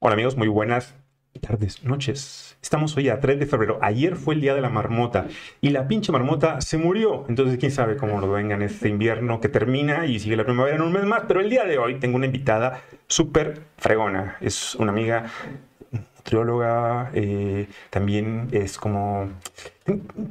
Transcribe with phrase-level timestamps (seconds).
[0.00, 0.94] Hola amigos, muy buenas
[1.40, 2.56] tardes, noches.
[2.62, 3.80] Estamos hoy a 3 de febrero.
[3.82, 5.26] Ayer fue el día de la marmota
[5.60, 7.24] y la pinche marmota se murió.
[7.28, 10.82] Entonces, quién sabe cómo nos vengan este invierno que termina y sigue la primavera en
[10.82, 11.22] un mes más.
[11.26, 14.36] Pero el día de hoy tengo una invitada súper fregona.
[14.40, 15.32] Es una amiga
[15.90, 19.30] nutrióloga, eh, también es como...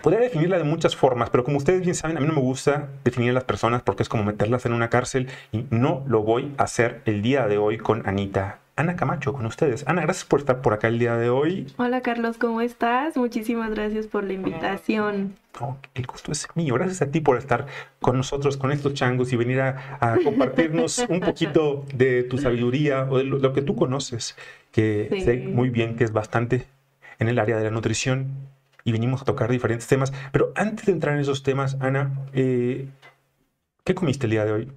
[0.02, 2.88] Podría definirla de muchas formas, pero como ustedes bien saben, a mí no me gusta
[3.04, 6.54] definir a las personas porque es como meterlas en una cárcel y no lo voy
[6.58, 9.84] a hacer el día de hoy con Anita Ana Camacho con ustedes.
[9.88, 11.66] Ana, gracias por estar por acá el día de hoy.
[11.78, 13.18] Hola Carlos, ¿cómo estás?
[13.18, 15.36] Muchísimas gracias por la invitación.
[15.96, 16.76] el gusto es mío.
[16.76, 17.66] Gracias a ti por estar
[18.00, 23.18] con nosotros, con estos changos y venir a, compartirnos un poquito de tu sabiduría o
[23.18, 24.38] de lo, que tú conoces,
[24.72, 26.68] que sé muy bien que es bastante
[27.18, 28.28] en el área de la nutrición
[28.84, 30.14] y venimos a tocar diferentes temas.
[30.32, 32.88] Pero antes de entrar en esos temas, Ana, eh,
[33.84, 34.72] ¿qué comiste el día de hoy?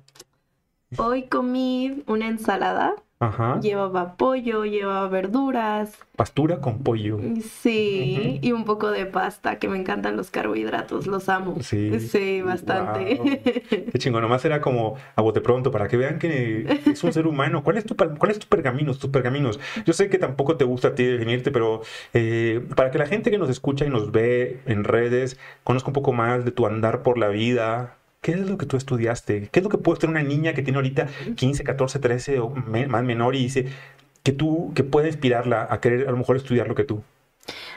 [0.96, 3.60] Hoy comí una ensalada Ajá.
[3.60, 5.98] Llevaba pollo, llevaba verduras.
[6.16, 7.18] Pastura con pollo.
[7.42, 11.56] Sí, y un poco de pasta, que me encantan los carbohidratos, los amo.
[11.60, 12.00] Sí.
[12.00, 13.60] Sí, bastante.
[13.92, 17.26] Qué chingón, nomás era como a bote pronto para que vean que es un ser
[17.26, 17.62] humano.
[17.62, 18.94] ¿Cuál es tu, cuál es tu pergamino?
[18.94, 19.60] Tus pergaminos.
[19.84, 21.82] Yo sé que tampoco te gusta a ti definirte, pero
[22.14, 25.94] eh, para que la gente que nos escucha y nos ve en redes conozca un
[25.94, 29.48] poco más de tu andar por la vida, ¿Qué es lo que tú estudiaste?
[29.50, 32.50] ¿Qué es lo que puede ser una niña que tiene ahorita 15, 14, 13 o
[32.50, 33.68] más menor y dice
[34.22, 37.02] que tú, que puede inspirarla a querer a lo mejor estudiar lo que tú?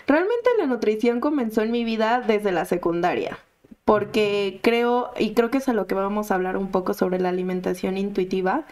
[0.05, 3.39] Realmente la nutrición comenzó en mi vida desde la secundaria,
[3.85, 7.19] porque creo, y creo que es a lo que vamos a hablar un poco sobre
[7.19, 8.65] la alimentación intuitiva.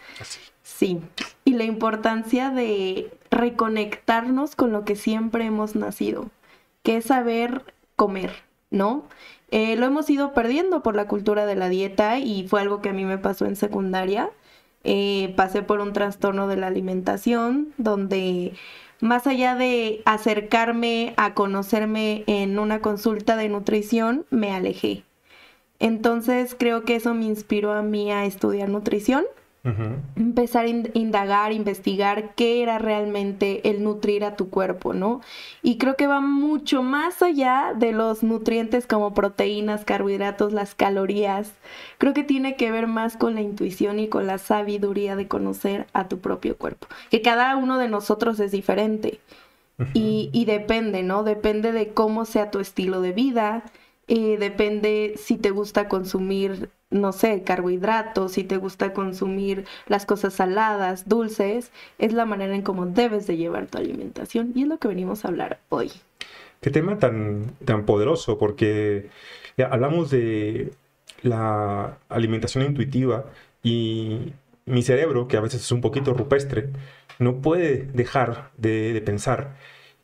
[0.62, 1.00] Sí,
[1.44, 6.30] y la importancia de reconectarnos con lo que siempre hemos nacido,
[6.82, 7.62] que es saber
[7.96, 8.32] comer,
[8.72, 9.04] ¿no?
[9.52, 12.88] Eh, lo hemos ido perdiendo por la cultura de la dieta y fue algo que
[12.88, 14.30] a mí me pasó en secundaria.
[14.84, 18.54] Eh, pasé por un trastorno de la alimentación donde
[19.00, 25.04] más allá de acercarme a conocerme en una consulta de nutrición, me alejé.
[25.80, 29.24] Entonces creo que eso me inspiró a mí a estudiar nutrición
[29.64, 35.20] Empezar a indagar, investigar qué era realmente el nutrir a tu cuerpo, ¿no?
[35.62, 41.52] Y creo que va mucho más allá de los nutrientes como proteínas, carbohidratos, las calorías.
[41.98, 45.86] Creo que tiene que ver más con la intuición y con la sabiduría de conocer
[45.92, 46.88] a tu propio cuerpo.
[47.10, 49.20] Que cada uno de nosotros es diferente.
[49.94, 51.22] y, y, depende, ¿no?
[51.22, 53.64] Depende de cómo sea tu estilo de vida,
[54.08, 60.34] eh, depende si te gusta consumir no sé, carbohidratos, si te gusta consumir las cosas
[60.34, 64.78] saladas, dulces, es la manera en cómo debes de llevar tu alimentación y es lo
[64.78, 65.90] que venimos a hablar hoy.
[66.60, 69.08] Qué tema tan, tan poderoso, porque
[69.58, 70.72] hablamos de
[71.22, 73.24] la alimentación intuitiva
[73.62, 74.32] y
[74.64, 76.70] mi cerebro, que a veces es un poquito rupestre,
[77.18, 79.56] no puede dejar de, pensar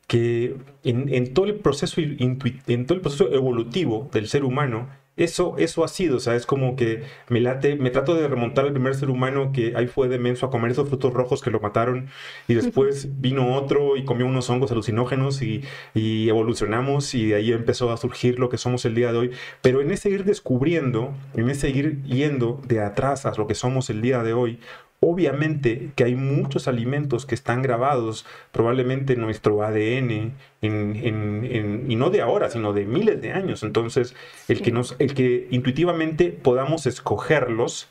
[0.07, 2.37] que en, todo el proceso en
[2.85, 4.89] todo el proceso evolutivo del ser humano
[5.19, 8.65] eso, eso ha sido, o sea, es como que me late, me trato de remontar
[8.65, 11.51] al primer ser humano que ahí fue de menso a comer esos frutos rojos que
[11.51, 12.07] lo mataron
[12.47, 15.63] y después vino otro y comió unos hongos alucinógenos y,
[15.93, 19.31] y evolucionamos y de ahí empezó a surgir lo que somos el día de hoy.
[19.61, 23.89] Pero en ese ir descubriendo, en ese ir yendo de atrás a lo que somos
[23.89, 24.59] el día de hoy,
[25.01, 32.21] Obviamente que hay muchos alimentos que están grabados probablemente en nuestro ADN, y no de
[32.21, 33.63] ahora, sino de miles de años.
[33.63, 34.13] Entonces,
[34.49, 37.87] el, que nos, el que intuitivamente podamos escogerlos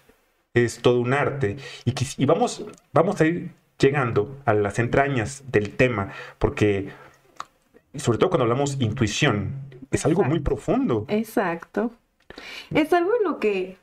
[0.52, 1.56] es todo un arte.
[1.84, 6.90] Y, vamos, vamos a ir llegando a las entrañas del tema, porque
[7.94, 9.52] sobre todo cuando hablamos intuición,
[9.90, 11.06] es algo muy profundo.
[11.08, 11.92] Exacto.
[12.70, 13.78] Es algo en lo que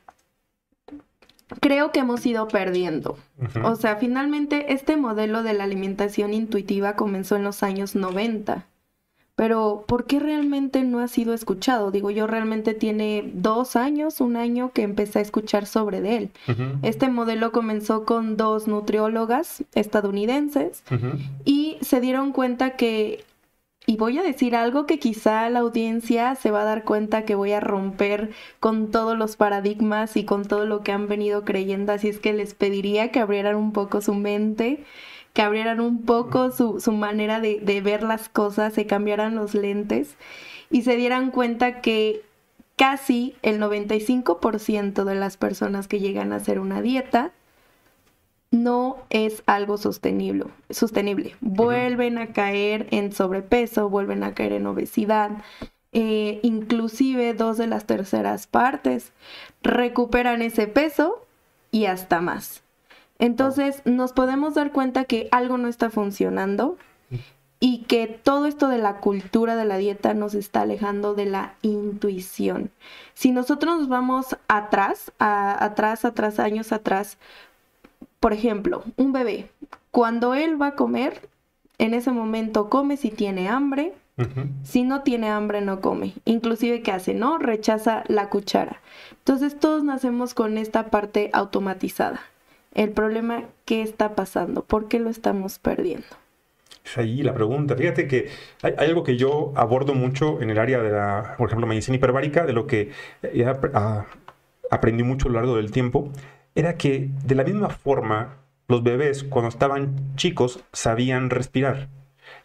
[1.60, 3.16] creo que hemos ido perdiendo.
[3.62, 8.66] O sea, finalmente este modelo de la alimentación intuitiva comenzó en los años 90.
[9.36, 11.90] Pero, ¿por qué realmente no ha sido escuchado?
[11.90, 16.30] Digo, yo realmente tiene dos años, un año que empecé a escuchar sobre de él.
[16.80, 20.82] Este modelo comenzó con dos nutriólogas estadounidenses
[21.44, 23.25] y se dieron cuenta que
[23.86, 27.36] y voy a decir algo que quizá la audiencia se va a dar cuenta que
[27.36, 31.92] voy a romper con todos los paradigmas y con todo lo que han venido creyendo,
[31.92, 34.84] así es que les pediría que abrieran un poco su mente,
[35.32, 39.54] que abrieran un poco su, su manera de, de ver las cosas, se cambiaran los
[39.54, 40.16] lentes
[40.68, 42.22] y se dieran cuenta que
[42.74, 47.32] casi el 95% de las personas que llegan a hacer una dieta
[48.50, 50.46] no es algo sostenible.
[50.70, 51.36] sostenible.
[51.40, 55.30] Vuelven a caer en sobrepeso, vuelven a caer en obesidad,
[55.92, 59.12] eh, inclusive dos de las terceras partes
[59.62, 61.24] recuperan ese peso
[61.70, 62.62] y hasta más.
[63.18, 66.76] Entonces nos podemos dar cuenta que algo no está funcionando
[67.60, 71.54] y que todo esto de la cultura de la dieta nos está alejando de la
[71.62, 72.70] intuición.
[73.14, 77.16] Si nosotros nos vamos atrás, atrás, atrás, años atrás,
[78.20, 79.48] por ejemplo, un bebé,
[79.90, 81.28] cuando él va a comer,
[81.78, 83.92] en ese momento come si tiene hambre,
[84.62, 86.14] si no tiene hambre no come.
[86.24, 87.12] Inclusive, ¿qué hace?
[87.12, 87.36] ¿No?
[87.36, 88.80] Rechaza la cuchara.
[89.18, 92.20] Entonces todos nacemos con esta parte automatizada.
[92.72, 94.62] El problema, ¿qué está pasando?
[94.64, 96.06] ¿Por qué lo estamos perdiendo?
[96.84, 97.74] Es ahí la pregunta.
[97.76, 98.28] Fíjate que
[98.62, 102.46] hay, algo que yo abordo mucho en el área de la, por ejemplo, medicina hiperbárica,
[102.46, 102.92] de lo que
[103.34, 103.58] ya
[104.70, 106.10] aprendí mucho a lo largo del tiempo,
[106.56, 111.88] era que de la misma forma los bebés cuando estaban chicos sabían respirar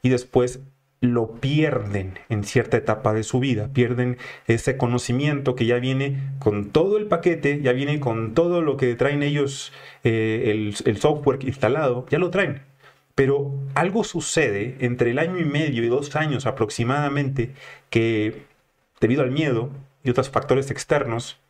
[0.04, 0.60] y después
[1.00, 6.70] lo pierden en cierta etapa de su vida, pierden ese conocimiento que ya viene con
[6.70, 9.74] todo el paquete, ya viene con todo lo que traen ellos,
[10.04, 12.62] eh, el, el software instalado, ya lo traen.
[13.16, 17.52] Pero algo sucede entre el año y medio y dos años aproximadamente
[17.90, 18.44] que
[19.00, 19.72] debido al miedo
[20.04, 21.41] y otros factores externos,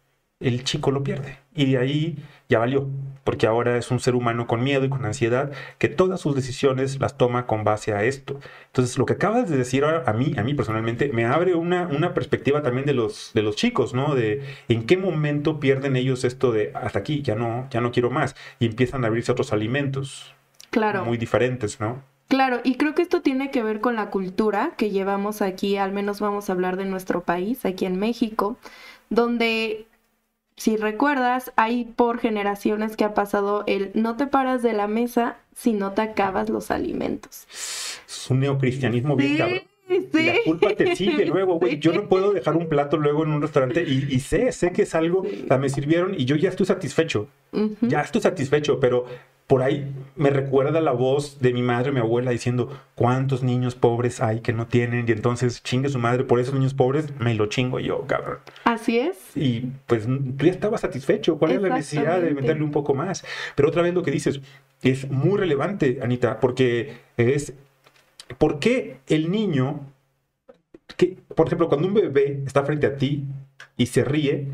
[0.42, 1.38] el chico lo pierde.
[1.56, 2.18] Y de ahí
[2.50, 2.88] ya valió,
[3.24, 7.00] porque ahora es un ser humano con miedo y con ansiedad que todas sus decisiones
[7.00, 8.40] las toma con base a esto.
[8.68, 11.88] Entonces, lo que acabas de decir ahora a mí, a mí personalmente, me abre una,
[11.88, 14.16] una perspectiva también de los, de los chicos, ¿no?
[14.16, 18.10] De en qué momento pierden ellos esto de hasta aquí, ya no, ya no quiero
[18.10, 20.34] más, y empiezan a abrirse otros alimentos.
[20.70, 21.06] Claro.
[21.06, 22.04] Muy diferentes, ¿no?
[22.32, 25.92] Claro, y creo que esto tiene que ver con la cultura que llevamos aquí, al
[25.92, 28.58] menos vamos a hablar de nuestro país, aquí en México,
[29.10, 29.86] donde
[30.62, 35.38] si recuerdas, hay por generaciones que ha pasado el no te paras de la mesa
[35.56, 37.48] si no te acabas los alimentos.
[37.52, 39.62] Es un neocristianismo bien cabrón.
[39.88, 40.24] Sí.
[40.24, 41.80] La culpa te sigue luego, güey.
[41.80, 44.94] Yo no puedo dejar un plato luego en un restaurante y, sé, sé que es
[44.94, 47.28] algo, o me sirvieron y yo ya estoy satisfecho.
[47.82, 49.08] Ya estoy satisfecho, pero
[49.48, 54.22] por ahí me recuerda la voz de mi madre, mi abuela, diciendo cuántos niños pobres
[54.22, 57.48] hay que no tienen y entonces chingue su madre por esos niños pobres, me lo
[57.48, 58.38] chingo yo, cabrón.
[58.64, 59.18] Así es.
[59.36, 63.26] Y pues tú ya estabas satisfecho, ¿cuál es la necesidad de meterle un poco más?
[63.56, 64.40] Pero otra vez lo que dices
[64.82, 67.54] es muy relevante, Anita, porque es,
[68.38, 69.82] ¿por qué el niño,
[70.96, 73.26] que, por ejemplo, cuando un bebé está frente a ti
[73.76, 74.48] y se ríe,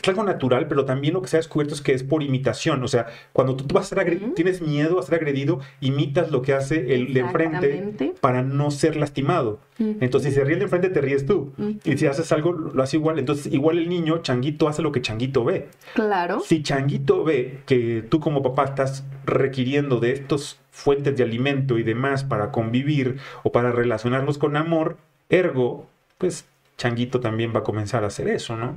[0.00, 2.82] es algo natural, pero también lo que se ha descubierto es que es por imitación.
[2.82, 6.54] O sea, cuando tú, vas a ser tienes miedo a ser agredido, imitas lo que
[6.54, 9.60] hace el de enfrente para no ser lastimado.
[9.78, 11.52] Entonces, si se ríe el de enfrente, te ríes tú.
[11.84, 13.18] Y si haces algo, lo hace igual.
[13.18, 15.68] Entonces, igual el niño, Changuito, hace lo que Changuito ve.
[15.94, 16.40] Claro.
[16.40, 21.82] Si Changuito ve que tú como papá estás requiriendo de estos fuentes de alimento y
[21.82, 24.96] demás para convivir o para relacionarnos con amor,
[25.28, 25.86] ergo,
[26.18, 26.46] pues
[26.82, 28.74] Changuito también va a comenzar a hacer eso, ¿no?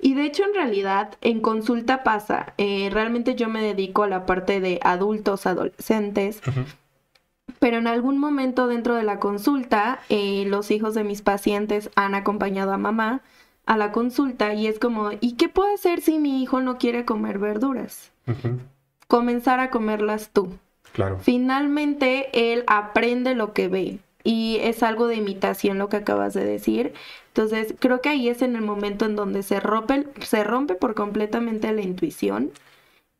[0.00, 2.54] Y de hecho, en realidad, en consulta pasa.
[2.58, 6.40] Eh, realmente yo me dedico a la parte de adultos, adolescentes.
[7.60, 12.16] Pero en algún momento dentro de la consulta, eh, los hijos de mis pacientes han
[12.16, 13.20] acompañado a mamá
[13.64, 17.04] a la consulta y es como, ¿y qué puedo hacer si mi hijo no quiere
[17.04, 18.10] comer verduras?
[19.06, 20.48] Comenzar a comerlas tú.
[20.92, 21.20] Claro.
[21.20, 26.44] Finalmente él aprende lo que ve y es algo de imitación lo que acabas de
[26.44, 26.94] decir.
[27.36, 30.94] Entonces, creo que ahí es en el momento en donde se rompe, se rompe por
[30.94, 32.50] completamente la intuición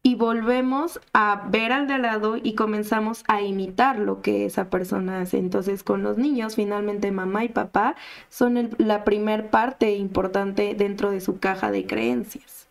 [0.03, 5.21] y volvemos a ver al de lado y comenzamos a imitar lo que esa persona
[5.21, 5.37] hace.
[5.37, 7.95] Entonces, con los niños, finalmente mamá y papá
[8.31, 12.66] son la primer parte importante dentro de su caja de creencias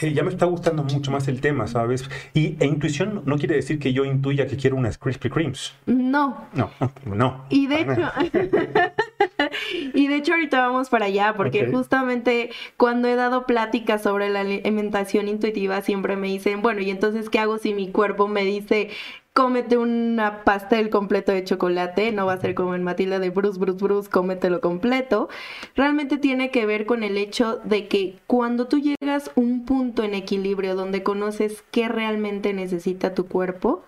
[0.00, 2.08] ya me está gustando mucho más el tema, ¿sabes?
[2.34, 5.74] Y e intuición no quiere decir que yo intuya que quiero unas Krispy Kremes.
[5.86, 6.46] No.
[6.52, 6.70] No,
[7.04, 7.44] no.
[7.48, 8.12] Y de hecho,
[9.94, 14.40] y de hecho ahorita vamos para allá, porque justamente cuando he dado pláticas sobre la
[14.40, 18.90] alimentación intuitiva siempre me dicen, bueno, ¿y entonces qué hago si mi cuerpo me dice
[19.36, 23.60] cómete una pastel completo de chocolate, no va a ser como en Matilda de Bruce,
[23.60, 25.28] Bruce, Bruce, cómetelo completo.
[25.74, 30.04] Realmente tiene que ver con el hecho de que cuando tú llegas a un punto
[30.04, 33.84] en equilibrio donde conoces qué realmente necesita tu cuerpo,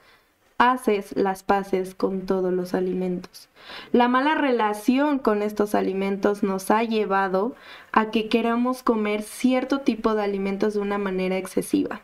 [0.59, 3.49] haces las paces con todos los alimentos.
[3.91, 7.55] La mala relación con estos alimentos nos ha llevado
[7.91, 12.03] a que queramos comer cierto tipo de alimentos de una manera excesiva.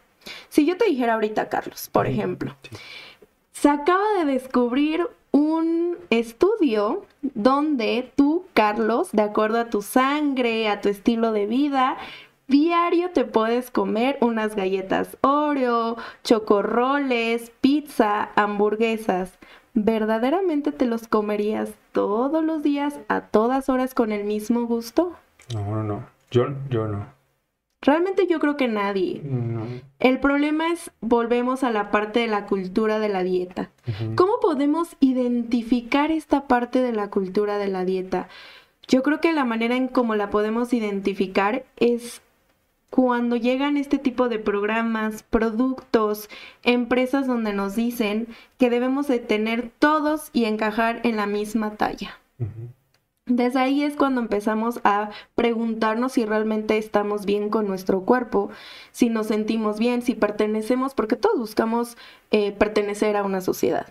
[0.48, 2.56] Si yo te dijera ahorita, Carlos, por ejemplo,
[3.54, 10.82] se acaba de descubrir un estudio donde tú, Carlos, de acuerdo a tu sangre, a
[10.82, 11.96] tu estilo de vida,
[12.46, 19.38] diario te puedes comer unas galletas Oreo, chocorroles, pizza, hamburguesas.
[19.72, 25.14] ¿Verdaderamente te los comerías todos los días, a todas horas, con el mismo gusto?
[25.54, 26.06] No, no, no.
[26.30, 27.06] Yo, yo no.
[27.84, 29.20] Realmente yo creo que nadie.
[30.00, 33.70] El problema es, volvemos a la parte de la cultura de la dieta.
[34.16, 38.28] ¿Cómo podemos identificar esta parte de la cultura de la dieta?
[38.88, 42.22] Yo creo que la manera en cómo la podemos identificar es
[42.88, 46.30] cuando llegan este tipo de programas, productos,
[46.62, 52.18] empresas donde nos dicen que debemos de tener todos y encajar en la misma talla.
[53.26, 58.50] Desde ahí es cuando empezamos a preguntarnos si realmente estamos bien con nuestro cuerpo,
[58.92, 61.96] si nos sentimos bien, si pertenecemos, porque todos buscamos
[62.30, 63.86] eh, pertenecer a una sociedad.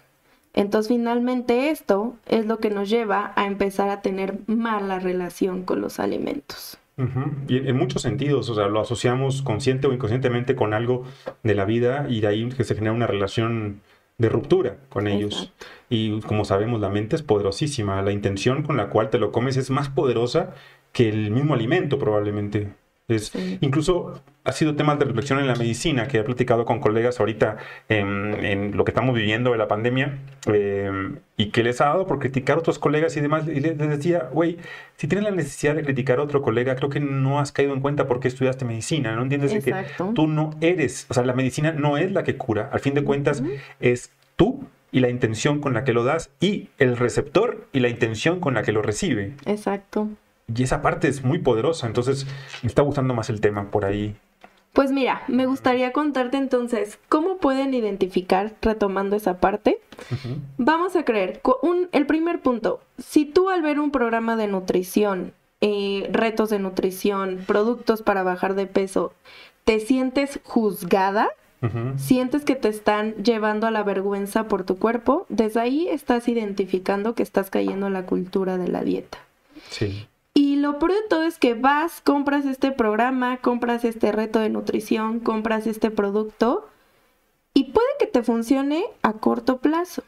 [0.54, 5.82] Entonces finalmente esto es lo que nos lleva a empezar a tener mala relación con
[5.82, 6.78] los alimentos.
[7.48, 11.06] Y en muchos sentidos, o sea, lo asociamos consciente o inconscientemente con algo
[11.42, 13.82] de la vida y de ahí que se genera una relación
[14.18, 15.54] de ruptura con ellos.
[15.90, 18.02] Y como sabemos, la mente es poderosísima.
[18.02, 20.54] La intención con la cual te lo comes es más poderosa
[20.92, 22.74] que el mismo alimento probablemente.
[23.08, 27.20] Es, Incluso ha sido tema de reflexión en la medicina, que he platicado con colegas
[27.20, 27.58] ahorita
[27.88, 32.20] en, lo que estamos viviendo de la pandemia, em, y que les ha dado por
[32.20, 33.48] criticar a otros colegas y demás.
[33.48, 34.58] Y les decía, güey,
[34.98, 37.80] si tienes la necesidad de criticar a otro colega, creo que no has caído en
[37.80, 39.16] cuenta por qué estudiaste medicina.
[39.16, 39.74] No entiendes que
[40.14, 42.70] tú no eres, o sea, la medicina no es la que cura.
[42.74, 43.42] Al fin de cuentas,
[43.80, 47.90] es tú y la intención con la que lo das y el receptor y la
[47.90, 49.34] intención con la que lo recibe.
[49.46, 50.10] Exacto.
[50.54, 52.28] Y esa parte es muy poderosa, entonces
[52.62, 54.16] me está gustando más el tema por ahí.
[54.74, 59.80] Pues mira, me gustaría contarte entonces cómo pueden identificar, retomando esa parte.
[60.58, 61.42] Vamos a creer,
[61.92, 67.44] el primer punto, si tú al ver un programa de nutrición, eh, retos de nutrición,
[67.46, 69.14] productos para bajar de peso,
[69.64, 71.30] te sientes juzgada,
[71.96, 77.14] sientes que te están llevando a la vergüenza por tu cuerpo, desde ahí estás identificando
[77.14, 79.20] que estás cayendo en la cultura de la dieta.
[79.70, 80.08] Sí.
[80.64, 85.92] Lo pronto es que vas, compras este programa, compras este reto de nutrición, compras este
[85.92, 86.70] producto
[87.54, 90.04] y puede que te funcione a corto plazo.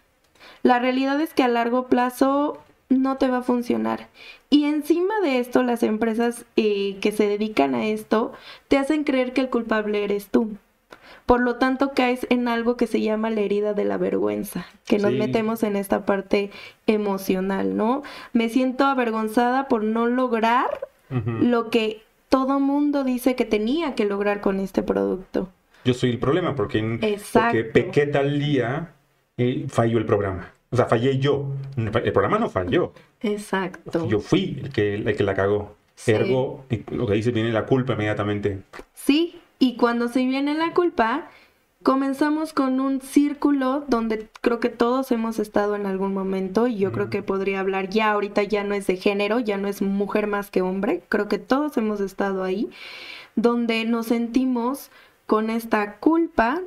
[0.64, 2.58] La realidad es que a largo plazo
[2.88, 4.08] no te va a funcionar.
[4.50, 8.32] Y encima de esto, las empresas eh, que se dedican a esto
[8.70, 10.56] te hacen creer que el culpable eres tú.
[11.26, 15.00] Por lo tanto, caes en algo que se llama la herida de la vergüenza, que
[15.00, 16.52] nos metemos en esta parte
[16.86, 18.04] emocional, ¿no?
[18.34, 24.42] Me siento avergonzada por no lograr lo que todo mundo dice que tenía que lograr
[24.42, 25.50] con este producto.
[25.84, 26.82] Yo soy el problema porque,
[27.32, 28.94] porque pequé tal día
[29.38, 30.52] y falló el programa.
[30.72, 31.48] O sea, fallé yo.
[31.78, 32.92] El programa no falló.
[33.22, 34.08] Exacto.
[34.10, 35.76] Yo fui el que, el que la cagó.
[36.06, 38.60] Ergo, lo que dice, viene la culpa inmediatamente.
[38.94, 41.30] Sí, y cuando se viene la culpa,
[41.84, 46.92] comenzamos con un círculo donde creo que todos hemos estado en algún momento y yo
[46.92, 50.28] creo que podría hablar ya ahorita ya no es de género, ya no es mujer
[50.28, 52.70] más que hombre, creo que todos hemos estado ahí,
[53.36, 54.90] donde nos sentimos
[55.28, 56.62] con esta culpa,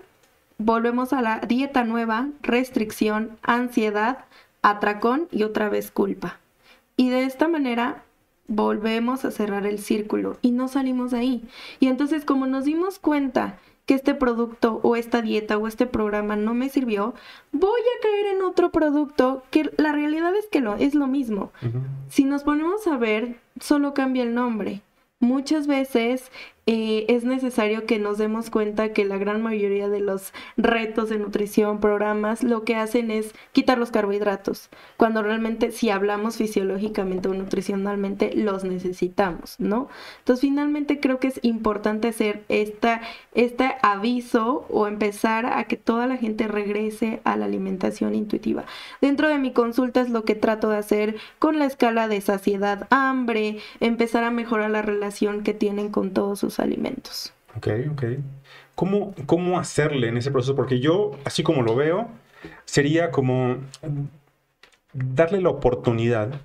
[0.57, 4.25] volvemos a la dieta nueva, restricción, ansiedad,
[4.63, 6.39] atracón y otra vez culpa.
[6.97, 8.05] Y de esta manera
[8.49, 11.49] volvemos a cerrar el círculo y no salimos de ahí.
[11.79, 16.37] Y entonces como nos dimos cuenta que este producto o esta dieta o este programa
[16.37, 17.15] no me sirvió,
[17.53, 21.53] voy a caer en otro producto que la realidad es que lo, es lo mismo.
[22.09, 24.83] Si nos ponemos a ver, solo cambia el nombre.
[25.21, 26.31] Muchas veces
[26.71, 31.19] eh, es necesario que nos demos cuenta que la gran mayoría de los retos de
[31.19, 37.33] nutrición, programas, lo que hacen es quitar los carbohidratos, cuando realmente si hablamos fisiológicamente o
[37.33, 39.89] nutricionalmente los necesitamos, ¿no?
[40.19, 43.01] Entonces finalmente creo que es importante hacer esta,
[43.35, 48.67] este aviso o empezar a que toda la gente regrese a la alimentación intuitiva.
[49.01, 52.87] Dentro de mi consulta es lo que trato de hacer con la escala de saciedad,
[52.91, 57.33] hambre, empezar a mejorar la relación que tienen con todos sus alimentos.
[57.57, 58.05] Ok, ok.
[58.75, 60.55] ¿Cómo, ¿Cómo hacerle en ese proceso?
[60.55, 62.09] Porque yo, así como lo veo,
[62.65, 63.57] sería como
[64.93, 66.43] darle la oportunidad,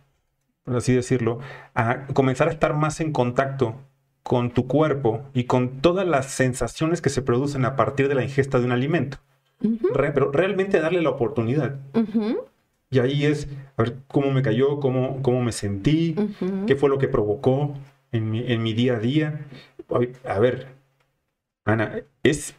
[0.64, 1.40] por así decirlo,
[1.76, 3.76] a comenzar a estar más en contacto
[4.24, 8.24] con tu cuerpo y con todas las sensaciones que se producen a partir de la
[8.24, 9.18] ingesta de un alimento.
[9.94, 11.76] pero realmente darle la oportunidad.
[12.90, 16.16] Y ahí es, a ver, cómo me cayó, cómo, cómo me sentí,
[16.68, 17.76] qué fue lo que provocó
[18.12, 19.46] en mi, en mi día a día
[20.26, 20.68] a ver,
[21.66, 22.56] Ana, es,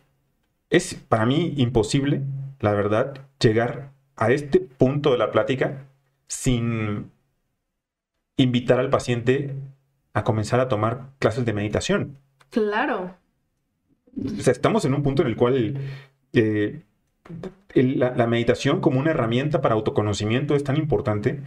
[0.71, 2.23] es para mí imposible,
[2.61, 5.87] la verdad, llegar a este punto de la plática
[6.27, 7.11] sin
[8.37, 9.55] invitar al paciente
[10.13, 12.19] a comenzar a tomar clases de meditación.
[12.51, 13.17] Claro.
[14.17, 15.77] O sea, estamos en un punto en el cual
[16.33, 16.83] eh,
[17.75, 21.41] la, meditación como una herramienta para autoconocimiento es tan importante.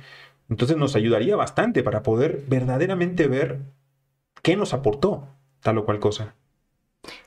[0.50, 3.60] Entonces nos ayudaría bastante para poder verdaderamente ver
[4.42, 5.28] qué nos aportó
[5.62, 6.36] tal o cual cosa.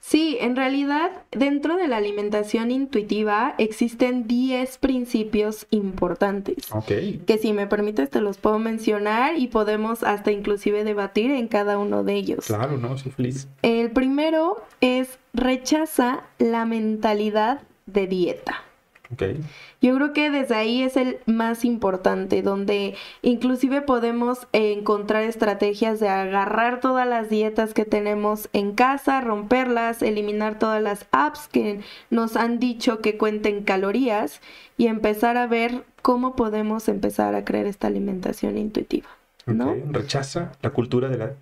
[0.01, 6.57] Sí, en realidad dentro de la alimentación intuitiva existen 10 principios importantes.
[6.73, 6.89] Ok.
[7.27, 11.79] Que si me permites te los puedo mencionar y podemos hasta inclusive debatir en cada
[11.79, 12.47] uno de ellos.
[12.47, 13.49] Claro, no, soy feliz.
[13.63, 18.65] El primero es rechaza la mentalidad de dieta.
[19.13, 19.41] Okay.
[19.83, 26.09] Yo creo que desde ahí es el más importante, donde inclusive podemos encontrar estrategias de
[26.09, 32.37] agarrar todas las dietas que tenemos en casa, romperlas, eliminar todas las apps que nos
[32.37, 34.41] han dicho que cuenten calorías
[34.77, 39.09] y empezar a ver cómo podemos empezar a crear esta alimentación intuitiva.
[39.47, 39.75] ¿no?
[39.91, 41.33] Rechaza la cultura de la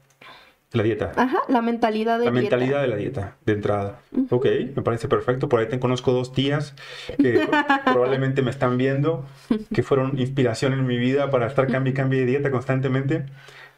[0.72, 1.12] la dieta.
[1.16, 2.56] Ajá, la mentalidad de la dieta.
[2.56, 4.00] La mentalidad de la dieta, de entrada.
[4.30, 4.46] Ok,
[4.76, 5.48] me parece perfecto.
[5.48, 6.74] Por ahí te conozco dos tías
[7.16, 7.48] que
[7.84, 9.26] probablemente me están viendo,
[9.72, 13.24] que fueron inspiración en mi vida para estar cambio y cambio de dieta constantemente.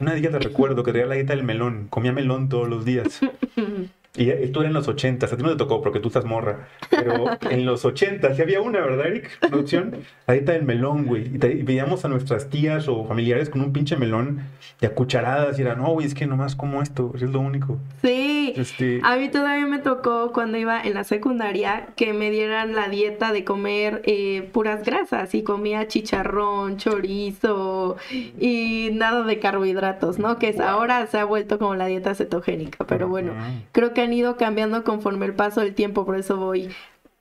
[0.00, 1.87] Una dieta recuerdo que era la dieta del melón.
[1.88, 3.20] Comía melón todos los días.
[4.17, 6.69] Y esto era en los 80, a ti no te tocó porque tú estás morra,
[6.90, 9.31] pero en los 80 sí había una, ¿verdad, Eric?
[9.38, 11.26] Producción, la dieta del melón, güey.
[11.26, 14.40] Y, veíamos a nuestras tías o familiares con un pinche melón
[14.81, 17.79] de a cucharadas y era, no, güey, es que nomás como esto, es lo único.
[18.02, 19.00] Sí, este...
[19.05, 23.33] a mí todavía me tocó cuando iba en la secundaria que me dieran la dieta
[23.33, 30.38] de comer eh, puras grasas y comía chicharrón, chorizo y nada de carbohidratos, ¿no?
[30.38, 33.35] Que es, ahora se ha vuelto como la dieta cetogénica, pero bueno,
[33.71, 36.71] creo que han ido cambiando conforme el paso del tiempo, por eso voy.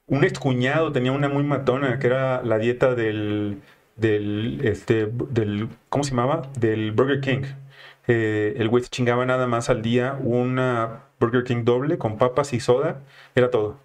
[0.06, 3.60] Un excuñado tenía una muy matona, que era la dieta del,
[3.96, 6.42] del, este, del, ¿cómo se llamaba?
[6.58, 7.42] Del Burger King.
[8.08, 12.52] Eh, el güey se chingaba nada más al día una Burger King doble con papas
[12.52, 13.02] y soda,
[13.34, 13.78] era todo.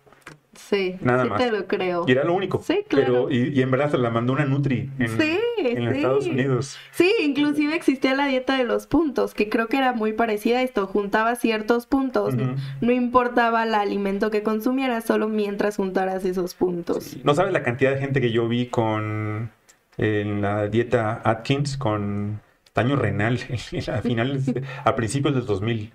[0.56, 2.06] Sí, Nada sí te lo creo.
[2.08, 2.62] Y era lo único.
[2.62, 3.28] Sí, claro.
[3.28, 6.78] Pero, y, en verdad se la mandó una Nutri en, sí, en Estados Unidos.
[6.92, 10.62] Sí, inclusive existía la dieta de los puntos, que creo que era muy parecida a
[10.62, 10.88] esto.
[10.88, 12.36] Juntaba ciertos puntos.
[12.82, 17.18] No importaba el alimento que consumieras, solo mientras juntaras esos puntos.
[17.24, 19.52] No sabes la cantidad de gente que yo vi con
[19.98, 22.42] en la dieta Atkins con
[22.74, 23.40] daño renal
[23.92, 24.52] a finales,
[24.84, 25.94] a principios del 2000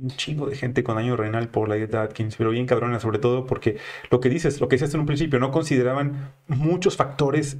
[0.00, 3.18] un chingo de gente con daño renal por la dieta Atkins, pero bien cabrona, sobre
[3.18, 3.78] todo porque
[4.10, 7.58] lo que dices, lo que dices en un principio, no consideraban muchos factores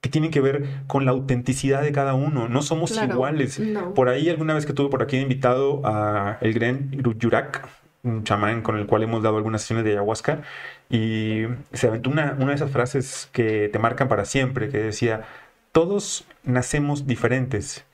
[0.00, 2.48] que tienen que ver con la autenticidad de cada uno.
[2.48, 3.60] No somos iguales.
[3.94, 7.66] Por ahí, alguna vez que tuve por aquí invitado a el gran Yurak,
[8.02, 10.42] un chamán con el cual hemos dado algunas sesiones de ayahuasca,
[10.90, 15.22] y se aventó una, una de esas frases que te marcan para siempre, que decía,
[15.72, 17.86] todos nacemos diferentes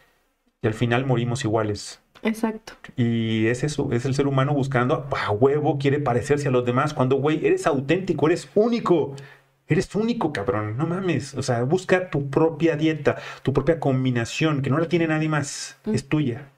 [0.63, 2.03] y al final morimos iguales.
[2.23, 2.75] Exacto.
[2.97, 6.95] Y es eso, es el ser humano buscando a huevo, quiere parecerse a los demás,
[6.95, 9.15] cuando, güey, eres auténtico, eres único.
[9.67, 11.35] Eres único, cabrón, no mames.
[11.35, 15.79] O sea, busca tu propia dieta, tu propia combinación, que no la tiene nadie más,
[15.85, 15.95] mm.
[15.95, 16.51] es tuya.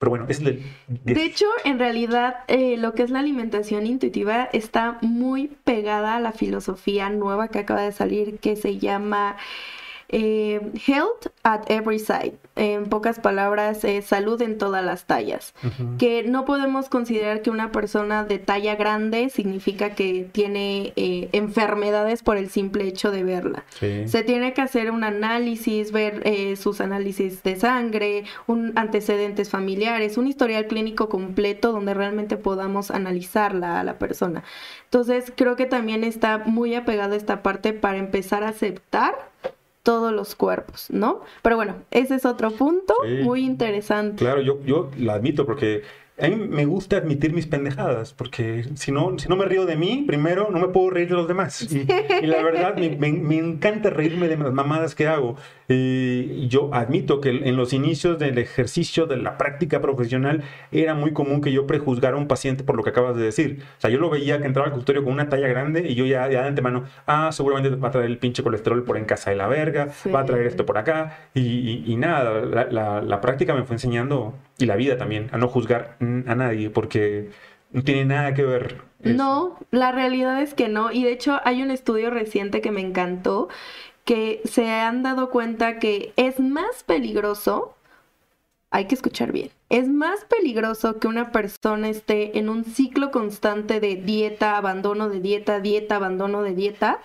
[0.00, 0.64] Pero bueno, es el...
[0.88, 6.20] De hecho, en realidad, eh, lo que es la alimentación intuitiva está muy pegada a
[6.20, 9.36] la filosofía nueva que acaba de salir, que se llama
[10.12, 15.54] eh, health at every side, en pocas palabras, salud en todas las tallas.
[15.98, 22.22] Que no podemos considerar que una persona de talla grande significa que tiene eh, enfermedades
[22.22, 23.64] por el simple hecho de verla.
[23.78, 30.18] Se tiene que hacer un análisis, ver eh, sus análisis de sangre, un antecedentes familiares,
[30.18, 34.44] un historial clínico completo donde realmente podamos analizarla a la persona.
[34.84, 39.29] Entonces, creo que también está muy apegada esta parte para empezar a aceptar
[39.82, 41.22] todos los cuerpos, ¿no?
[41.42, 44.16] Pero bueno, ese es otro punto muy interesante.
[44.16, 45.82] Claro, yo, yo lo admito porque
[46.22, 49.76] a mí me gusta admitir mis pendejadas, porque si no, si no me río de
[49.76, 51.62] mí, primero no me puedo reír de los demás.
[51.70, 55.36] Y, la verdad, me, encanta reírme de las mamadas que hago.
[55.68, 61.12] Y yo admito que en los inicios del ejercicio, de la práctica profesional, era muy
[61.12, 63.62] común que yo prejuzgara a un paciente por lo que acabas de decir.
[63.78, 66.06] O sea, yo lo veía que entraba al consultorio con una talla grande y yo
[66.06, 69.36] ya, de antemano, ah, seguramente va a traer el pinche colesterol por en casa de
[69.36, 71.28] la verga, va a traer esto por acá.
[71.34, 75.96] Y, nada, la, la práctica me fue enseñando, y la vida también, a no juzgar
[76.00, 77.30] a nadie porque
[77.72, 78.82] no tiene nada que ver.
[79.00, 80.92] No, la realidad es que no.
[80.92, 83.48] Y de hecho hay un estudio reciente que me encantó
[84.04, 87.76] que se han dado cuenta que es más peligroso,
[88.70, 93.78] hay que escuchar bien, es más peligroso que una persona esté en un ciclo constante
[93.78, 97.00] de dieta, abandono de dieta, dieta, abandono de dieta,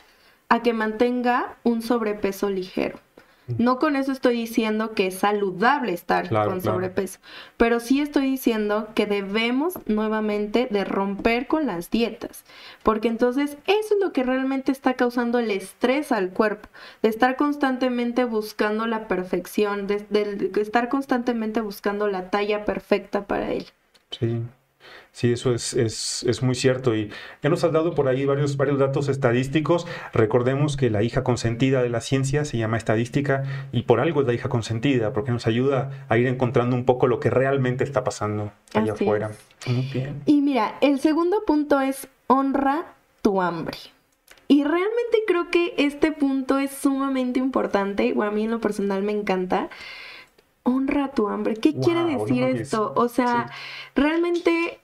[0.50, 3.00] a que mantenga un sobrepeso ligero.
[3.48, 7.20] No con eso estoy diciendo que es saludable estar con sobrepeso,
[7.58, 12.44] pero sí estoy diciendo que debemos nuevamente de romper con las dietas,
[12.82, 16.70] porque entonces eso es lo que realmente está causando el estrés al cuerpo,
[17.04, 23.68] de estar constantemente buscando la perfección, de, estar constantemente buscando la talla perfecta para él.
[24.12, 24.42] Sí.
[25.16, 26.94] Sí, eso es, es, es, muy cierto.
[26.94, 27.10] Y
[27.42, 29.88] ya nos has dado por ahí varios, varios datos estadísticos.
[30.12, 34.28] Recordemos que la hija consentida de la ciencia se llama estadística y por algo es
[34.28, 38.04] la hija consentida, porque nos ayuda a ir encontrando un poco lo que realmente está
[38.04, 39.32] pasando allá afuera.
[39.68, 40.22] Muy bien.
[40.26, 42.84] Y mira, el segundo punto es honra
[43.22, 43.78] tu hambre.
[44.50, 49.02] Y realmente creo que este punto es sumamente importante, o a mí en lo personal
[49.02, 49.70] me encanta.
[50.64, 51.54] Honra tu hambre.
[51.54, 52.92] ¿Qué quiere decir esto?
[52.98, 53.50] O sea,
[53.96, 54.82] realmente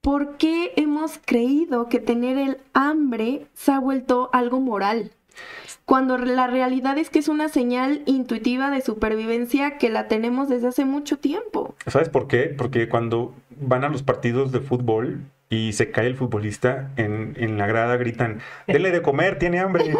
[0.00, 5.12] ¿por qué hemos creído que tener el hambre se ha vuelto algo moral?
[5.84, 10.68] Cuando la realidad es que es una señal intuitiva de supervivencia que la tenemos desde
[10.68, 11.74] hace mucho tiempo.
[11.86, 12.54] ¿Sabes por qué?
[12.56, 17.66] Porque cuando van a los partidos de fútbol y se cae el futbolista, en, la
[17.66, 19.94] grada gritan, denle de comer, tiene hambre.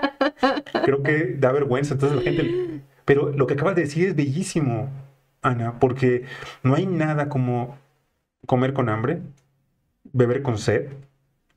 [0.84, 2.80] Creo que da vergüenza, entonces la gente...
[3.04, 4.88] Pero lo que acabas de decir es bellísimo,
[5.42, 6.24] Ana, porque
[6.62, 7.76] no hay nada como
[8.46, 9.20] comer con hambre,
[10.12, 10.88] beber con sed,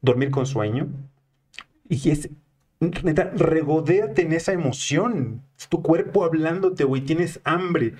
[0.02, 0.88] dormir con sueño.
[1.90, 2.30] Y es,
[2.80, 5.42] neta, regodéate en esa emoción.
[5.58, 7.94] Es tu cuerpo hablándote, güey, tienes hambre.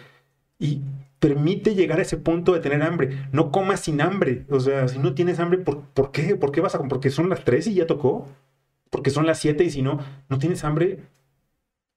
[0.60, 0.82] Y
[1.20, 3.28] permite llegar a ese punto de tener hambre.
[3.32, 4.46] No comas sin hambre.
[4.50, 6.36] O sea, si no tienes hambre, ¿por, ¿por qué?
[6.36, 6.90] ¿Por qué vas a comer?
[6.90, 8.28] Porque son las 3 y ya tocó.
[8.90, 11.00] Porque son las 7 y si no, no tienes hambre,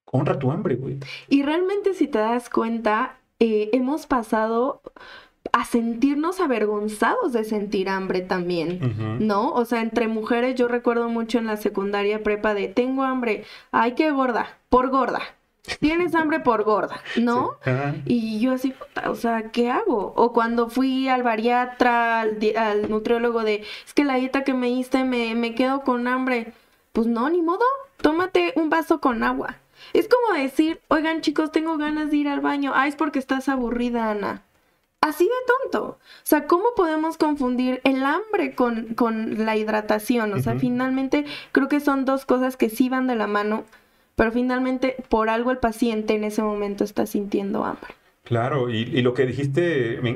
[0.06, 0.98] honra tu hambre, güey.
[1.28, 4.82] Y realmente si te das cuenta, eh, hemos pasado
[5.52, 9.52] a sentirnos avergonzados de sentir hambre también, ¿no?
[9.52, 13.92] O sea, entre mujeres yo recuerdo mucho en la secundaria prepa de tengo hambre, ay,
[13.92, 15.20] qué gorda, por gorda.
[15.78, 17.52] Tienes hambre por gorda, ¿no?
[18.06, 18.74] Y yo así,
[19.06, 20.12] o sea, ¿qué hago?
[20.16, 24.68] O cuando fui al bariatra, al, al nutriólogo de, es que la dieta que me
[24.68, 26.52] diste me, me quedo con hambre.
[26.92, 27.64] Pues no, ni modo,
[27.98, 29.58] tómate un vaso con agua.
[29.92, 32.72] Es como decir, oigan chicos, tengo ganas de ir al baño.
[32.74, 34.42] Ah, es porque estás aburrida, Ana
[35.00, 35.98] así de tonto.
[35.98, 40.32] O sea, ¿cómo podemos confundir el hambre con, con la hidratación?
[40.32, 43.64] O sea, finalmente creo que son dos cosas que sí van de la mano,
[44.16, 47.94] pero finalmente por algo el paciente en ese momento está sintiendo hambre.
[48.24, 50.12] Claro, y, lo que dijiste me,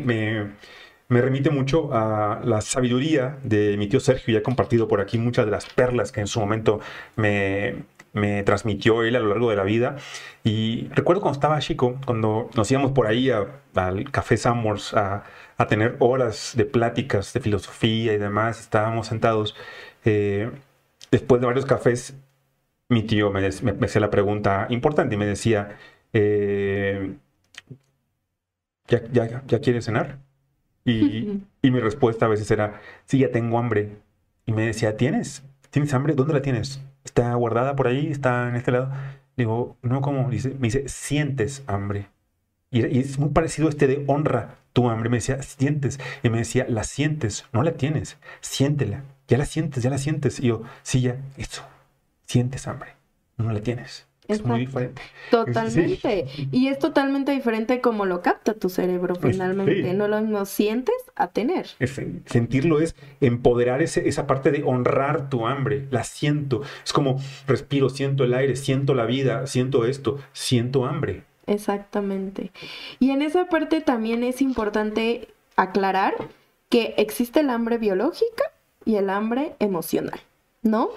[1.09, 5.19] me, remite mucho a la sabiduría de mi tío Sergio, ya he compartido por aquí
[5.19, 6.81] muchas de las perlas que en su momento
[7.17, 9.97] me, me transmitió él a lo largo de la vida.
[10.45, 15.25] Y recuerdo cuando estaba chico, cuando nos íbamos por ahí al Café Summers a,
[15.59, 19.55] a, tener horas de pláticas de filosofía y demás, estábamos sentados.
[20.05, 20.51] Eh,
[21.11, 22.17] después de varios cafés,
[22.89, 25.77] mi tío me, me, hacía la pregunta importante y me decía,
[26.13, 27.17] eh,
[28.89, 30.19] ¿ya, ya, ¿ya quieres cenar?
[30.85, 33.97] Y, y mi respuesta a veces era, sí, ya tengo hambre.
[34.47, 35.43] Y me decía, ¿tienes?
[35.71, 36.15] ¿Tienes hambre?
[36.15, 36.81] ¿Dónde la tienes?
[37.05, 38.91] Está guardada por ahí, está en este lado.
[39.37, 40.31] Digo, no, ¿cómo?
[40.31, 42.09] Dice, me dice, sientes hambre.
[42.71, 45.11] Y, es muy parecido a este de honra tu hambre.
[45.11, 46.01] Me decía, sientes.
[46.23, 49.03] Y me decía, la sientes, no la tienes, siéntela.
[49.29, 50.41] Ya la sientes, ya la sientes.
[50.41, 51.63] Y yo, sí, ya, eso,
[52.27, 52.95] sientes hambre,
[53.37, 54.07] no la tienes.
[54.27, 55.03] Es muy diferente.
[55.31, 56.27] Totalmente.
[56.51, 59.93] Y es totalmente diferente como lo capta tu cerebro finalmente.
[59.93, 61.67] No lo mismo sientes a tener.
[62.27, 65.87] sentirlo es empoderar ese, esa parte de honrar tu hambre.
[65.91, 66.63] La siento.
[66.85, 71.25] Es como respiro, siento el aire, siento la vida, siento esto, siento hambre.
[71.47, 72.51] Exactamente.
[73.01, 76.15] Y en esa parte también es importante aclarar
[76.71, 78.45] que existe el hambre biológica
[78.85, 80.21] y el hambre emocional,
[80.63, 80.91] ¿no?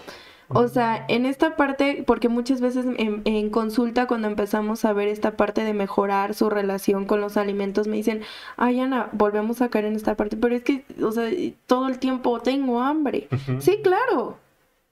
[0.50, 5.36] O sea, en esta parte, porque muchas veces en, consulta cuando empezamos a ver esta
[5.36, 8.22] parte de mejorar su relación con los alimentos, me dicen,
[8.56, 11.30] ay Ana, volvemos a caer en esta parte, pero es que, o sea,
[11.66, 13.28] todo el tiempo tengo hambre.
[13.60, 14.38] Sí, claro.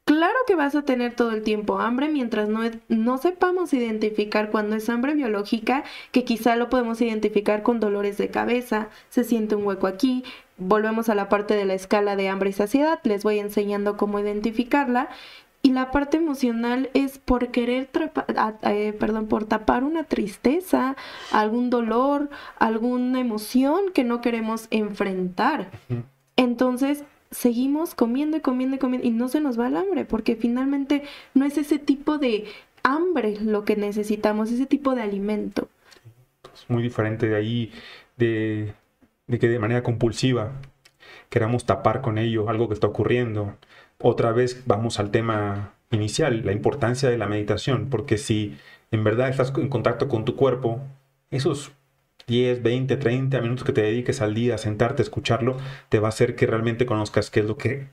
[0.05, 4.75] Claro que vas a tener todo el tiempo hambre mientras no, no sepamos identificar cuando
[4.75, 9.65] es hambre biológica, que quizá lo podemos identificar con dolores de cabeza, se siente un
[9.65, 10.23] hueco aquí,
[10.57, 14.19] volvemos a la parte de la escala de hambre y saciedad, les voy enseñando cómo
[14.19, 15.09] identificarla
[15.65, 17.89] y la parte emocional es por querer,
[18.61, 20.95] eh, perdón, por tapar una tristeza,
[21.31, 25.71] algún dolor, alguna emoción que no queremos enfrentar.
[26.35, 30.35] Entonces, seguimos comiendo y comiendo y comiendo y no se nos va el hambre, porque
[30.35, 31.01] finalmente
[31.33, 32.45] no es ese tipo de
[32.83, 35.67] hambre lo que necesitamos, ese tipo de alimento.
[36.53, 37.71] Es muy diferente de ahí,
[38.17, 38.75] de,
[39.25, 40.51] de que de manera compulsiva
[41.31, 43.57] queramos tapar con ello algo que está ocurriendo
[43.99, 48.57] otra vez vamos al tema inicial, la importancia de la meditación, porque si
[48.91, 50.81] en verdad estás en contacto con tu cuerpo,
[51.31, 51.71] esos
[52.27, 55.57] 10, 20, 30 minutos que te dediques al día a sentarte a escucharlo,
[55.89, 57.87] te va a hacer que realmente conozcas qué es lo que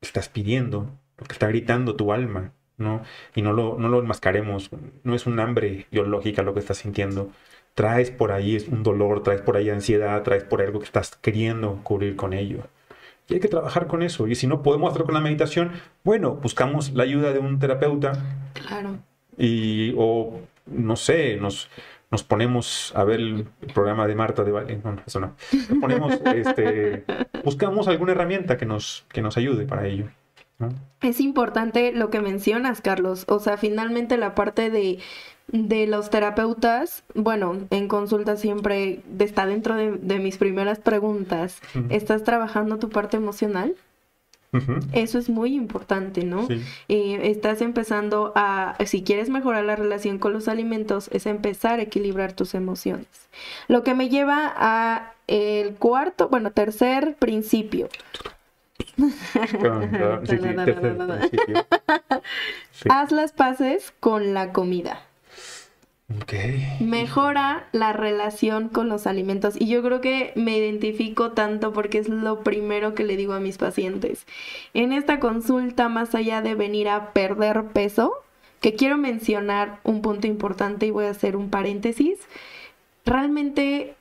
[0.00, 3.02] estás pidiendo, lo que está gritando tu alma, ¿no?
[3.34, 4.70] Y no lo, no lo enmascaremos,
[5.04, 7.30] no es un hambre biológica lo que estás sintiendo,
[7.74, 11.80] traes por ahí un dolor, traes por ahí ansiedad, traes por algo que estás queriendo
[11.82, 12.64] cubrir con ello.
[13.32, 14.28] Y hay que trabajar con eso.
[14.28, 15.72] Y si no podemos hacerlo con la meditación,
[16.04, 18.12] bueno, buscamos la ayuda de un terapeuta.
[18.52, 18.98] Claro.
[19.38, 21.70] Y, o, no sé, nos,
[22.10, 24.80] nos ponemos a ver el, programa de Marta de Valle.
[24.84, 25.34] No, eso no.
[25.70, 27.04] Nos ponemos, este,
[27.42, 30.10] buscamos alguna herramienta que nos, que nos ayude para ello.
[31.00, 33.24] Es importante lo que mencionas, Carlos.
[33.28, 34.98] O sea, finalmente la parte de
[35.48, 41.60] de los terapeutas, bueno, en consulta siempre está dentro de, mis primeras preguntas.
[41.90, 43.74] ¿Estás trabajando tu parte emocional?
[44.92, 46.46] Eso es muy importante, ¿no?
[46.88, 51.82] Eh, estás empezando a, si quieres mejorar la relación con los alimentos, es empezar a
[51.82, 53.06] equilibrar tus emociones.
[53.68, 57.88] Lo que me lleva a el cuarto, bueno, tercer principio.
[62.88, 65.02] Haz las paces con la comida.
[66.80, 69.54] Mejora la relación con los alimentos.
[69.58, 73.40] Y yo creo que me identifico tanto porque es lo primero que le digo a
[73.40, 74.26] mis pacientes.
[74.74, 78.14] En esta consulta, más allá de venir a perder peso,
[78.60, 82.18] que quiero mencionar un punto importante y voy a hacer un paréntesis,
[83.04, 83.94] realmente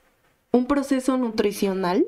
[0.52, 2.06] un proceso nutricional,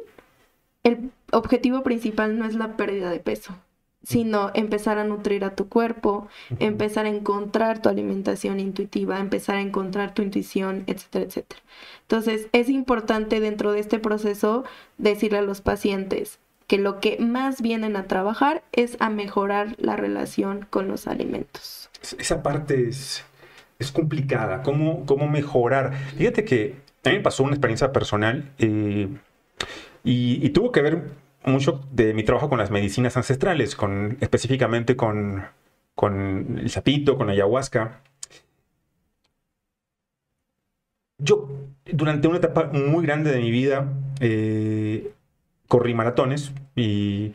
[0.83, 3.55] el objetivo principal no es la pérdida de peso
[4.03, 6.27] sino empezar a nutrir a tu cuerpo,
[6.59, 11.61] empezar a encontrar tu alimentación intuitiva, empezar a encontrar tu intuición, etcétera, etcétera.
[12.01, 14.65] Entonces, es importante dentro de este proceso
[14.97, 19.95] decirle a los pacientes que lo que más vienen a trabajar es a mejorar la
[19.95, 21.89] relación con los alimentos.
[22.17, 23.23] Esa parte es,
[23.79, 25.93] es complicada, ¿Cómo, ¿Cómo, mejorar?
[26.17, 29.07] Fíjate que a mí me pasó una experiencia personal eh,
[30.03, 34.95] y, y tuvo que ver mucho de mi trabajo con las medicinas ancestrales, con, específicamente
[34.95, 35.45] con,
[35.95, 38.01] con el sapito, con ayahuasca.
[41.17, 41.49] Yo,
[41.85, 45.13] durante una etapa muy grande de mi vida, eh,
[45.67, 47.33] corrí maratones y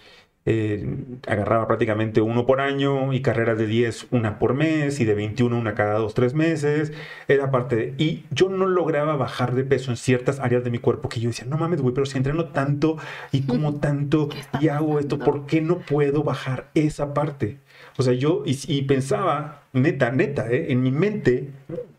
[0.50, 0.82] eh,
[1.26, 5.58] agarraba prácticamente uno por año y carreras de 10 una por mes y de 21
[5.58, 6.90] una cada dos, tres meses.
[7.28, 7.94] Era parte de...
[7.98, 11.28] Y yo no lograba bajar de peso en ciertas áreas de mi cuerpo que yo
[11.28, 12.96] decía, no mames, güey, pero si entreno tanto
[13.30, 17.58] y como tanto y hago esto, ¿por qué no puedo bajar esa parte?
[17.98, 20.72] O sea, yo y, pensaba, neta, neta, ¿eh?
[20.72, 21.50] en mi mente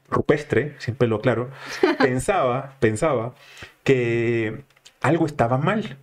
[0.10, 1.52] rupestre, siempre lo aclaro,
[2.00, 3.36] pensaba, pensaba
[3.84, 4.64] que
[5.02, 6.00] algo estaba mal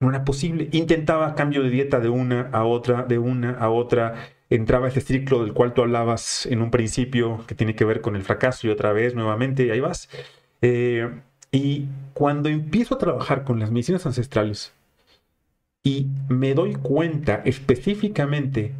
[0.00, 0.68] no era posible.
[0.72, 4.28] Intentaba cambio de dieta de una a otra, de una a otra.
[4.50, 8.16] Entraba ese ciclo del cual tú hablabas en un principio, que tiene que ver con
[8.16, 10.08] el fracaso y otra vez nuevamente, y ahí vas.
[10.62, 11.10] Eh,
[11.50, 14.72] y cuando empiezo a trabajar con las medicinas ancestrales
[15.82, 18.72] y me doy cuenta específicamente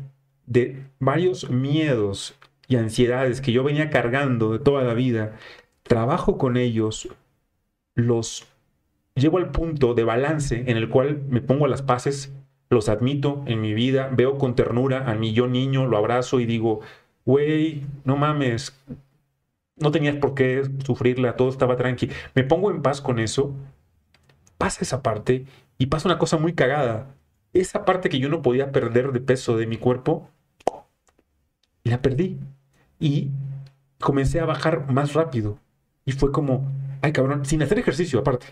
[0.46, 2.36] de varios miedos
[2.68, 5.36] y ansiedades que yo venía cargando de toda la vida,
[5.84, 7.08] trabajo con ellos,
[7.94, 8.46] los
[9.16, 12.32] llego al punto de balance en el cual me pongo a las paces,
[12.70, 16.46] los admito en mi vida, veo con ternura a mi yo niño, lo abrazo y
[16.46, 16.80] digo,
[17.24, 18.78] güey, no mames,
[19.76, 22.10] no tenías por qué sufrirla, todo estaba tranqui.
[22.34, 23.54] Me pongo en paz con eso,
[24.58, 25.46] pasa esa parte
[25.78, 27.14] y pasa una cosa muy cagada.
[27.52, 30.28] Esa parte que yo no podía perder de peso de mi cuerpo,
[31.84, 32.38] la perdí.
[32.98, 33.30] Y
[34.00, 35.58] comencé a bajar más rápido.
[36.04, 36.70] Y fue como,
[37.02, 38.46] ay cabrón, sin hacer ejercicio aparte.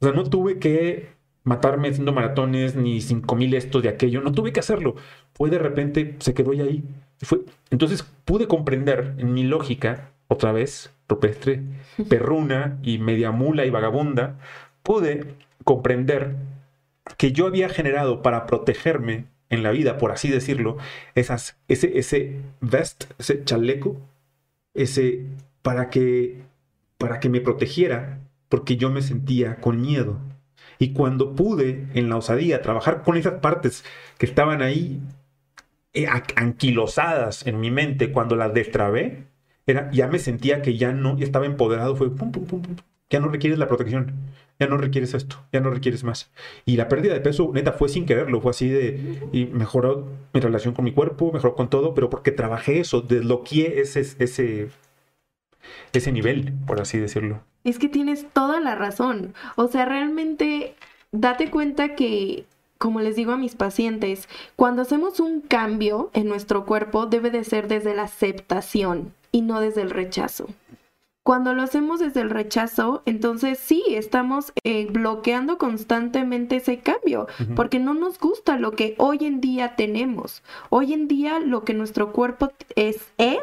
[0.00, 1.08] O sea, no tuve que
[1.44, 4.20] matarme haciendo maratones ni cinco mil esto de aquello.
[4.20, 4.96] No tuve que hacerlo.
[5.34, 6.84] Fue de repente, se quedó ahí.
[7.22, 11.62] Fue, entonces pude comprender en mi lógica, otra vez, rupestre,
[12.08, 14.38] perruna y media mula y vagabunda,
[14.82, 16.36] pude comprender
[17.16, 20.76] que yo había generado para protegerme en la vida, por así decirlo,
[21.14, 23.96] esas, ese, ese vest, ese chaleco,
[24.74, 25.24] ese
[25.62, 26.42] para que,
[26.98, 30.18] para que me protegiera porque yo me sentía con miedo.
[30.78, 33.84] Y cuando pude, en la osadía, trabajar con esas partes
[34.18, 35.00] que estaban ahí
[35.94, 36.06] eh,
[36.36, 39.24] anquilosadas en mi mente, cuando las destrabé,
[39.66, 42.76] era, ya me sentía que ya no estaba empoderado, fue pum, pum, pum, pum,
[43.08, 44.12] ya no requieres la protección,
[44.58, 46.30] ya no requieres esto, ya no requieres más.
[46.64, 50.40] Y la pérdida de peso, neta, fue sin quererlo, fue así de, y mejoró mi
[50.40, 54.68] relación con mi cuerpo, mejoró con todo, pero porque trabajé eso, desbloqueé ese, ese,
[55.92, 57.40] ese nivel, por así decirlo.
[57.64, 59.34] Es que tienes toda la razón.
[59.56, 60.74] O sea, realmente
[61.12, 62.44] date cuenta que,
[62.78, 67.44] como les digo a mis pacientes, cuando hacemos un cambio en nuestro cuerpo debe de
[67.44, 70.48] ser desde la aceptación y no desde el rechazo.
[71.26, 77.26] Cuando lo hacemos desde el rechazo, entonces sí, estamos eh, bloqueando constantemente ese cambio,
[77.56, 80.44] porque no nos gusta lo que hoy en día tenemos.
[80.70, 83.40] Hoy en día lo que nuestro cuerpo es, es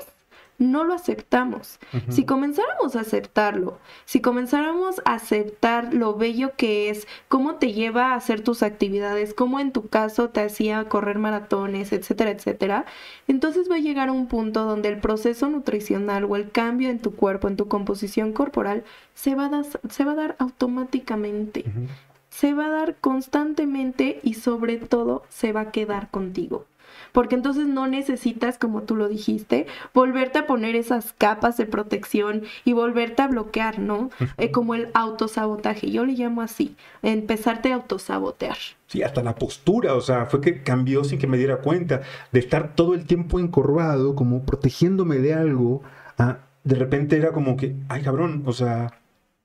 [0.64, 1.80] no lo aceptamos.
[2.10, 8.12] Si comenzáramos a aceptarlo, si comenzáramos a aceptar lo bello que es, cómo te lleva
[8.12, 12.86] a hacer tus actividades, cómo en tu caso te hacía correr maratones, etcétera, etcétera,
[13.28, 17.00] entonces va a llegar a un punto donde el proceso nutricional o el cambio en
[17.00, 21.66] tu cuerpo, en tu composición corporal, se va a, dar, se va a dar automáticamente.
[22.30, 26.66] Se va a dar constantemente y sobre todo se va a quedar contigo
[27.14, 32.44] porque entonces no necesitas, como tú lo dijiste, volverte a poner esas capas de protección
[32.66, 34.10] y volverte a bloquear, ¿no?
[34.38, 38.58] Eh, como el autosabotaje, yo le llamo así, empezarte a autosabotear.
[38.88, 42.40] Sí, hasta la postura, o sea, fue que cambió sin que me diera cuenta de
[42.40, 45.82] estar todo el tiempo encorvado, como protegiéndome de algo,
[46.64, 49.00] de repente era como que, ay cabrón, o sea,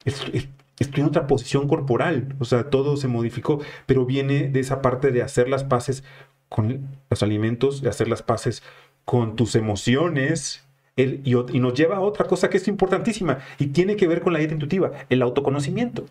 [0.04, 5.10] estoy en otra posición corporal, o sea, todo se modificó, pero viene de esa parte
[5.10, 6.04] de hacer las paces
[6.48, 8.62] con los alimentos, hacer las paces
[9.04, 10.64] con tus emociones.
[10.96, 14.40] y, nos lleva a otra cosa que es importantísima y tiene que ver con la
[14.40, 16.06] dieta intuitiva, el autoconocimiento.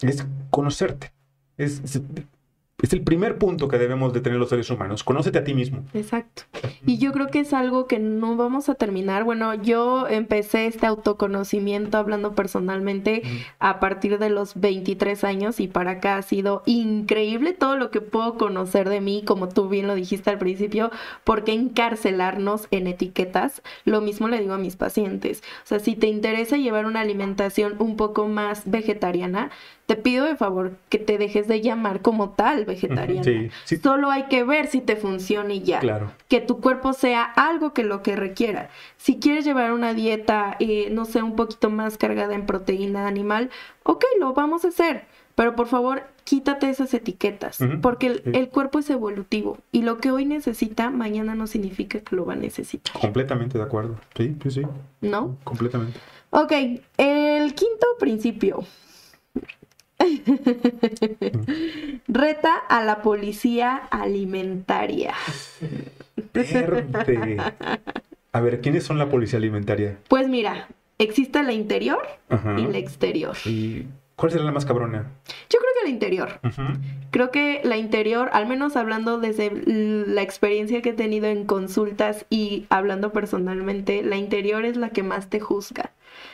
[0.00, 1.12] Es conocerte.
[1.58, 1.82] es
[2.92, 5.04] el primer punto que debemos de tener los seres humanos.
[5.04, 5.84] Conócete a ti mismo.
[5.92, 6.42] Exacto.
[6.86, 9.24] Y yo creo que es algo que no vamos a terminar.
[9.24, 13.22] Bueno, yo empecé este autoconocimiento hablando personalmente
[13.58, 18.00] a partir de los 23 años y para acá ha sido increíble todo lo que
[18.00, 20.90] puedo conocer de mí, como tú bien lo dijiste al principio,
[21.24, 23.62] porque encarcelarnos en etiquetas.
[23.84, 25.42] Lo mismo le digo a mis pacientes.
[25.64, 29.50] O sea, si te interesa llevar una alimentación un poco más vegetariana,
[29.86, 33.50] te pido de favor que te dejes de llamar como tal vegetariana.
[33.82, 35.80] Solo hay que ver si te funciona y ya.
[35.80, 36.10] Claro.
[36.28, 38.70] Que tu cuerpo sea algo que lo que requiera.
[38.96, 43.50] Si quieres llevar una dieta, eh, no sé, un poquito más cargada en proteína animal,
[43.82, 45.04] ok, lo vamos a hacer.
[45.34, 50.26] Pero por favor, quítate esas etiquetas, porque el, cuerpo es evolutivo y lo que hoy
[50.26, 52.92] necesita, mañana no significa que lo va a necesitar.
[53.00, 53.96] Completamente de acuerdo.
[54.16, 54.62] Sí, sí, sí.
[55.00, 55.38] ¿No?
[55.44, 55.98] Completamente.
[56.30, 56.52] Ok,
[56.98, 58.64] el quinto principio
[62.08, 65.14] Reta a la policía alimentaria.
[68.32, 69.98] A ver, ¿quiénes son la policía alimentaria?
[70.08, 72.06] Pues mira, existe la interior
[72.58, 73.36] y la exterior.
[73.44, 73.86] ¿Y
[74.20, 75.10] cuál será la más cabrona?
[75.48, 76.40] Yo creo que la interior.
[77.10, 82.26] Creo que la interior, al menos hablando desde la experiencia que he tenido en consultas
[82.28, 85.92] y hablando personalmente, la interior es la que más te juzga.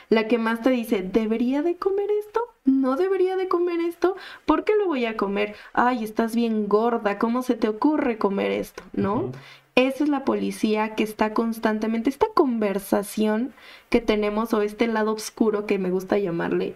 [0.09, 2.41] La que más te dice, ¿debería de comer esto?
[2.65, 5.55] no debería de comer esto, ¿por qué lo voy a comer?
[5.71, 8.83] Ay, estás bien gorda, ¿cómo se te ocurre comer esto?
[8.91, 9.31] ¿No?
[9.75, 13.53] Esa es la policía que está constantemente, esta conversación
[13.89, 16.75] que tenemos o este lado oscuro que me gusta llamarle,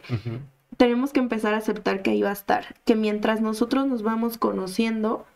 [0.82, 4.39] tenemos que empezar a aceptar que ahí va a estar, que mientras nosotros nos vamos
[4.39, 5.28] conociendo,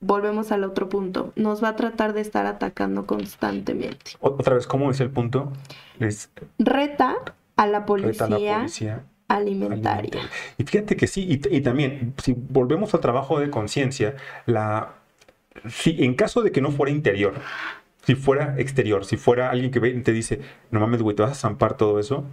[0.00, 4.16] volvemos al otro punto, nos va a tratar de estar atacando constantemente.
[4.18, 5.52] Otra vez, ¿cómo es el punto?
[6.58, 7.14] Reta
[7.54, 10.22] a la policía, Reta a la policía alimentaria.
[10.58, 14.94] Y fíjate que sí, y, también, si volvemos al trabajo de conciencia, la,
[15.68, 17.34] si en caso de que no fuera interior,
[18.04, 20.40] si fuera exterior, si fuera alguien que te dice,
[20.72, 22.24] no mames, güey, te vas a zampar todo eso,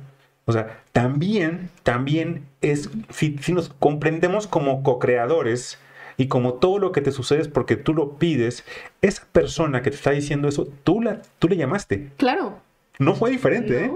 [0.47, 5.77] o sea, también, también es, si, si nos comprendemos como co-creadores,
[6.17, 8.65] y como todo lo que te sucede es porque tú lo pides,
[9.01, 12.09] esa persona que te está diciendo eso, tú, la, tú le llamaste.
[12.17, 12.59] Claro.
[12.99, 13.91] No fue diferente, ¿eh?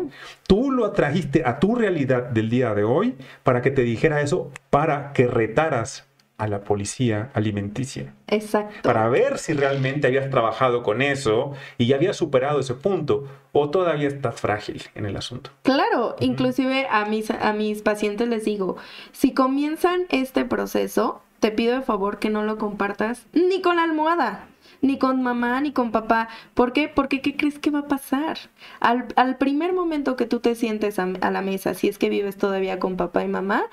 [0.46, 4.52] Tú lo atrajiste a tu realidad del día de hoy para que te dijera eso,
[4.70, 6.06] para que retaras
[6.42, 8.16] a la policía alimenticia.
[8.28, 8.80] Exacto.
[8.82, 13.70] Para ver si realmente habías trabajado con eso y ya habías superado ese punto o
[13.70, 15.52] todavía estás frágil en el asunto.
[15.62, 18.78] Claro, inclusive a mis, a mis pacientes les digo,
[19.12, 23.84] si comienzan este proceso, te pido de favor que no lo compartas ni con la
[23.84, 24.48] almohada
[24.82, 26.28] ni con mamá, ni con papá.
[26.56, 26.88] ¿Por qué?
[26.88, 28.40] Porque ¿qué crees que va a pasar?
[28.80, 32.10] Al, al primer momento que tú te sientes a, a la mesa, si es que
[32.10, 33.66] vives todavía con papá y mamá,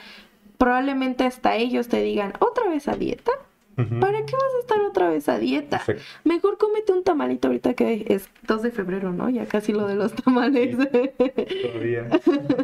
[0.58, 3.32] probablemente hasta ellos te digan, ¿otra vez a dieta?
[4.00, 5.80] ¿Para qué vas a estar otra vez a dieta?
[6.24, 9.30] Mejor cómete un tamalito ahorita que es 2 de febrero, ¿no?
[9.30, 10.76] Ya casi lo de los tamales.
[10.76, 12.08] todavía.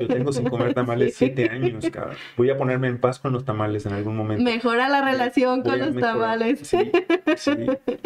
[0.00, 2.16] Yo tengo sin comer tamales 7 años, cabrón.
[2.36, 4.42] Voy a ponerme en paz con los tamales en algún momento.
[4.42, 6.58] Mejora la relación con los tamales.
[6.64, 6.90] Sí,
[7.36, 7.52] sí,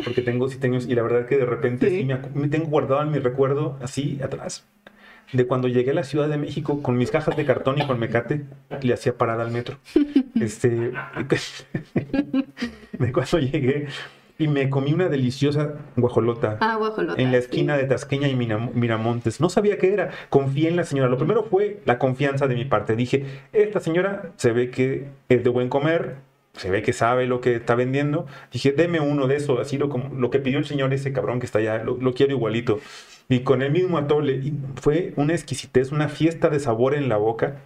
[0.05, 3.01] porque tengo, sí tengo, y la verdad que de repente sí, me, me tengo guardado
[3.01, 4.67] en mi recuerdo así atrás
[5.33, 7.99] de cuando llegué a la Ciudad de México con mis cajas de cartón y con
[7.99, 8.45] mecate,
[8.81, 9.77] le hacía parada al metro.
[10.41, 10.69] Este,
[12.93, 13.89] de cuando llegué
[14.39, 16.59] y me comí una deliciosa guajolota.
[16.61, 17.21] Ah, guajolota.
[17.21, 19.41] En la esquina de Tasqueña y Miramontes.
[19.41, 20.11] No sabía qué era.
[20.31, 21.09] Confié en la señora.
[21.09, 22.95] Lo primero fue la confianza de mi parte.
[22.95, 26.17] Dije, esta señora se ve que es de buen comer,
[26.53, 28.27] se ve que sabe lo que está vendiendo.
[28.53, 31.41] Dije, deme uno de esos, así lo, como, lo que pidió el señor ese cabrón
[31.41, 32.79] que está allá, lo, lo quiero igualito.
[33.29, 34.35] Y con el mismo atole.
[34.35, 37.61] Y fue una exquisitez, una fiesta de sabor en la boca.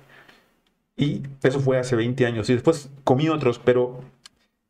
[0.97, 2.51] Y eso fue hace 20 años.
[2.51, 4.01] Y después comí otros, pero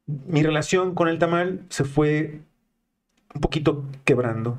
[0.06, 2.40] mi relación con el tamal se fue
[3.34, 4.58] un poquito quebrando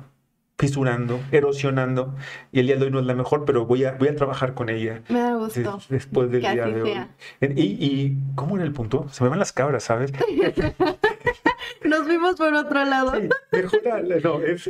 [0.58, 2.14] fisurando, erosionando,
[2.52, 4.54] y el día de hoy no es la mejor, pero voy a, voy a trabajar
[4.54, 5.02] con ella.
[5.08, 5.80] Me da gusto.
[5.88, 6.94] después del día de hoy.
[7.40, 9.08] Y, y, ¿cómo era el punto?
[9.10, 10.12] Se me van las cabras, ¿sabes?
[11.84, 13.12] Nos vimos por otro lado.
[13.14, 13.28] Sí,
[14.22, 14.66] no, es,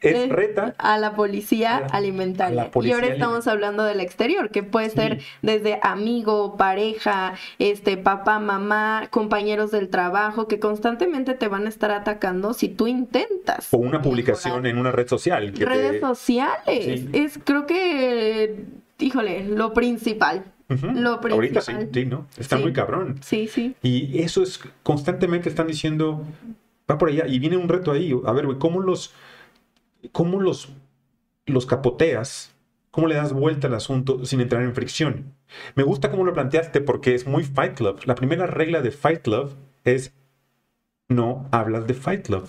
[0.00, 0.74] es, reta.
[0.78, 2.70] A la policía alimentaria.
[2.82, 9.08] y ahora estamos hablando del exterior, que puede ser desde amigo, pareja, este, papá, mamá,
[9.10, 13.72] compañeros del trabajo, que constantemente te van a estar atacando si tú intentas.
[13.72, 15.52] O una publicación en una red social.
[15.54, 17.04] Redes sociales.
[17.12, 18.64] Es, creo que,
[18.98, 20.44] híjole, lo principal.
[20.68, 21.32] Lo principal.
[21.32, 22.26] Ahorita sí, sí, ¿no?
[22.36, 23.16] Está muy cabrón.
[23.22, 23.74] Sí, sí.
[23.82, 26.24] Y eso es constantemente están diciendo,
[26.90, 28.14] va por allá, y viene un reto ahí.
[28.26, 29.14] A ver, güey, ¿cómo los,
[30.12, 30.68] cómo los,
[31.46, 32.54] los capoteas?
[32.90, 35.34] ¿Cómo le das vuelta al asunto sin entrar en fricción?
[35.74, 38.00] Me gusta cómo lo planteaste porque es muy Fight Club.
[38.04, 39.54] La primera regla de Fight Club
[39.84, 40.12] es
[41.08, 42.48] no hablas de Fight Club.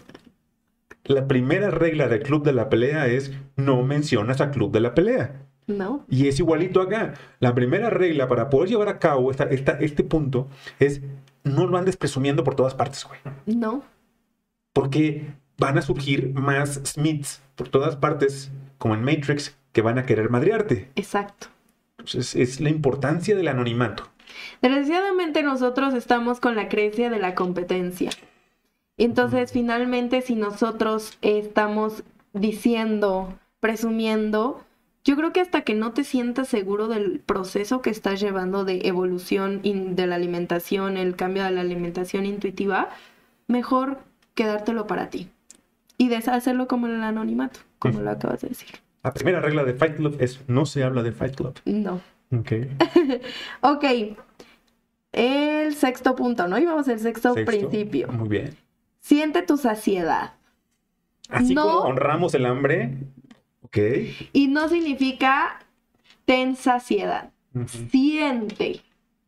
[1.06, 4.94] La primera regla del club de la pelea es no mencionas al club de la
[4.94, 5.49] pelea.
[5.70, 6.04] No.
[6.10, 7.14] Y es igualito acá.
[7.40, 10.48] La primera regla para poder llevar a cabo esta, este punto
[10.80, 11.02] es
[11.44, 13.20] no lo andes presumiendo por todas partes, güey.
[13.46, 13.84] No.
[14.74, 20.06] Porque van a surgir más Smiths por todas partes, como en Matrix, que van a
[20.06, 20.90] querer madrearte.
[20.96, 21.48] Exacto.
[21.98, 24.10] Entonces es la importancia del anonimato.
[24.62, 28.12] Desgraciadamente nosotros estamos con la creencia de la competencia.
[28.98, 32.04] Entonces, finalmente, si nosotros estamos
[32.34, 34.64] diciendo, presumiendo,
[35.04, 38.88] yo creo que hasta que no te sientas seguro del proceso que estás llevando de
[38.88, 42.90] evolución de la alimentación, el cambio de la alimentación intuitiva,
[43.48, 44.00] mejor
[44.36, 45.30] quedártelo para ti
[45.98, 48.70] y deshacerlo como en el anonimato, como lo acabas de decir.
[49.04, 51.60] La primera regla de Fight Club es no se habla de Fight Club.
[51.66, 52.02] No.
[52.32, 52.52] Ok.
[53.62, 53.86] ok.
[55.12, 56.58] El sexto punto, ¿no?
[56.60, 58.10] Íbamos al sexto, sexto principio.
[58.10, 58.56] Muy bien.
[59.00, 60.34] Siente tu saciedad.
[61.30, 62.98] Así como honramos el hambre.
[63.62, 63.78] Ok.
[64.34, 65.60] Y no significa
[66.26, 67.32] ten saciedad.
[67.92, 68.82] Siente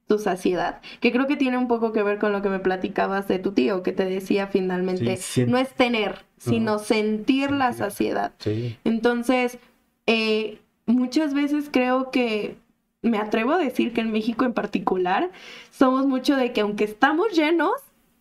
[0.07, 0.81] tu saciedad.
[0.99, 3.53] Que creo que tiene un poco que ver con lo que me platicabas de tu
[3.53, 8.33] tío, que te decía finalmente, no es tener, sino sentir la saciedad.
[8.83, 9.57] Entonces,
[10.07, 12.57] eh, muchas veces creo que
[13.01, 15.31] me atrevo a decir que en México en particular
[15.71, 17.71] somos mucho de que aunque estamos llenos,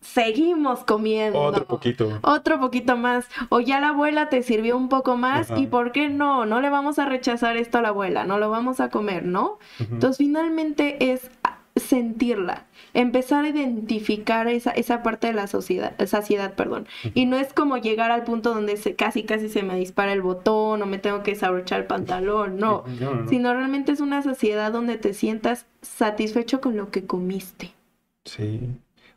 [0.01, 1.39] seguimos comiendo.
[1.39, 2.19] Otro poquito.
[2.23, 3.27] Otro poquito más.
[3.49, 6.45] O ya la abuela te sirvió un poco más y ¿por qué no?
[6.45, 9.59] No le vamos a rechazar esto a la abuela, no lo vamos a comer, ¿no?
[9.79, 11.29] Entonces finalmente es
[11.75, 16.87] sentirla, empezar a identificar esa, esa parte de la sociedad, saciedad, perdón.
[17.13, 20.21] Y no es como llegar al punto donde se, casi casi se me dispara el
[20.21, 22.83] botón o me tengo que desabrochar el pantalón, no.
[23.29, 27.71] Sino realmente es una saciedad donde te sientas satisfecho con lo que comiste.
[28.25, 28.59] Sí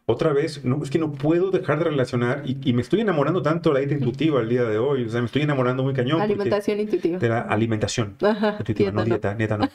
[0.06, 3.70] otra vez, no, es que no puedo dejar de relacionar y, me estoy enamorando tanto
[3.70, 5.04] de la dieta intuitiva el día de hoy.
[5.04, 6.20] O sea, me estoy enamorando muy cañón.
[6.20, 7.18] Alimentación intuitiva.
[7.18, 8.16] De la alimentación
[8.58, 9.68] intuitiva, no dieta, neta no.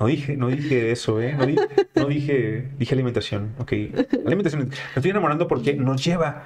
[0.00, 1.36] No dije, no dije eso, ¿eh?
[1.94, 3.72] No, dije, dije alimentación, ok.
[4.24, 4.68] Alimentación.
[4.68, 6.42] Me estoy enamorando porque nos lleva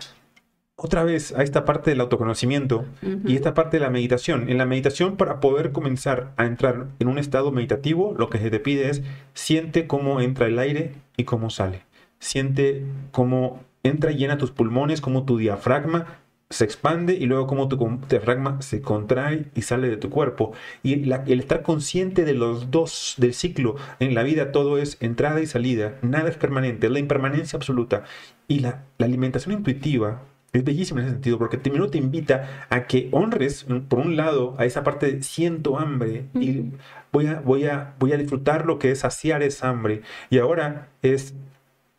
[0.85, 2.85] otra vez a esta parte del autoconocimiento
[3.25, 4.51] y esta parte de la meditación.
[4.51, 8.51] En la meditación, para poder comenzar a entrar en un estado meditativo, lo que se
[8.51, 11.81] te pide es siente cómo entra el aire y cómo sale.
[12.19, 16.19] Siente cómo entra y llena tus pulmones, cómo tu diafragma
[16.51, 20.53] se expande y luego cómo tu diafragma se contrae y sale de tu cuerpo.
[20.83, 25.41] Y el estar consciente de los dos, del ciclo, en la vida todo es entrada
[25.41, 28.05] y salida, nada es permanente, es la impermanencia absoluta.
[28.49, 30.21] Y la, la alimentación intuitiva
[30.55, 34.17] es bellísimo en ese sentido, porque primero te invita a que honres, mm, por un
[34.17, 36.71] lado, a esa parte de siento hambre y
[37.13, 40.03] voy a, voy, a, voy a disfrutar lo que es saciar esa hambre.
[40.31, 41.35] Y ahora es,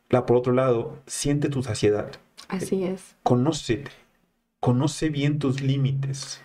[0.10, 2.12] la por otro lado, siente tu saciedad.
[2.48, 3.16] Así es.
[3.24, 3.92] Conócete,
[4.62, 6.42] conoce bien tus límites.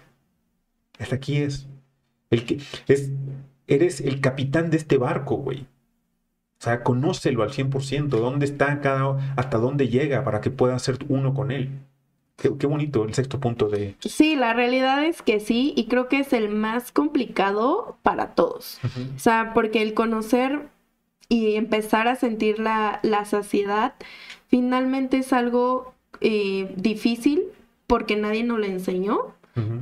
[0.99, 1.69] Hasta aquí es.
[2.31, 3.11] El que, es
[3.71, 5.61] eres el capitán de este barco, güey.
[5.61, 10.99] O sea, conócelo al 100%, dónde está cada, hasta dónde llega para que puedas ser
[11.09, 11.71] uno con él.
[12.41, 13.97] Qué, bonito el sexto punto de...
[14.01, 18.81] Sí, la realidad es que sí, y creo que es el más complicado para todos.
[19.15, 20.69] O sea, porque el conocer
[21.29, 23.93] y empezar a sentir la, saciedad
[24.49, 27.43] finalmente es algo eh, difícil
[27.87, 29.35] porque nadie nos lo enseñó,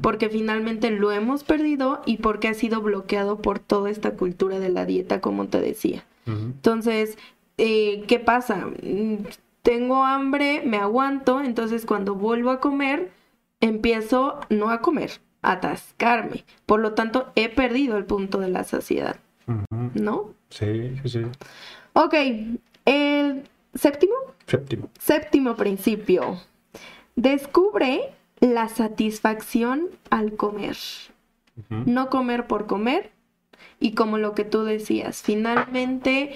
[0.02, 4.70] porque finalmente lo hemos perdido y porque ha sido bloqueado por toda esta cultura de
[4.70, 6.04] la dieta, como te decía.
[6.26, 7.16] Entonces,
[7.56, 8.66] eh, ¿qué pasa?
[9.68, 13.12] Tengo hambre, me aguanto, entonces cuando vuelvo a comer,
[13.60, 15.10] empiezo no a comer,
[15.42, 16.46] a atascarme.
[16.64, 19.16] Por lo tanto, he perdido el punto de la saciedad.
[19.92, 20.32] ¿No?
[20.48, 21.22] Sí, sí, sí.
[21.92, 22.14] Ok,
[22.86, 23.42] el
[23.74, 24.14] séptimo.
[24.46, 24.88] Séptimo.
[24.98, 26.40] Séptimo principio.
[27.14, 30.78] Descubre la satisfacción al comer.
[31.68, 33.10] No comer por comer.
[33.80, 36.34] Y como lo que tú decías, finalmente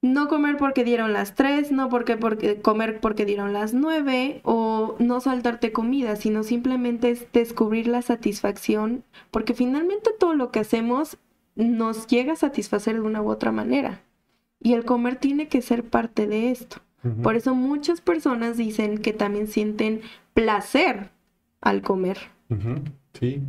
[0.00, 4.96] no comer porque dieron las tres, no porque, porque comer porque dieron las nueve, o
[4.98, 11.18] no saltarte comida, sino simplemente es descubrir la satisfacción, porque finalmente todo lo que hacemos
[11.56, 14.00] nos llega a satisfacer de una u otra manera.
[14.60, 16.78] Y el comer tiene que ser parte de esto.
[17.22, 20.02] Por eso muchas personas dicen que también sienten
[20.34, 21.10] placer
[21.60, 22.18] al comer.
[23.14, 23.40] Sí,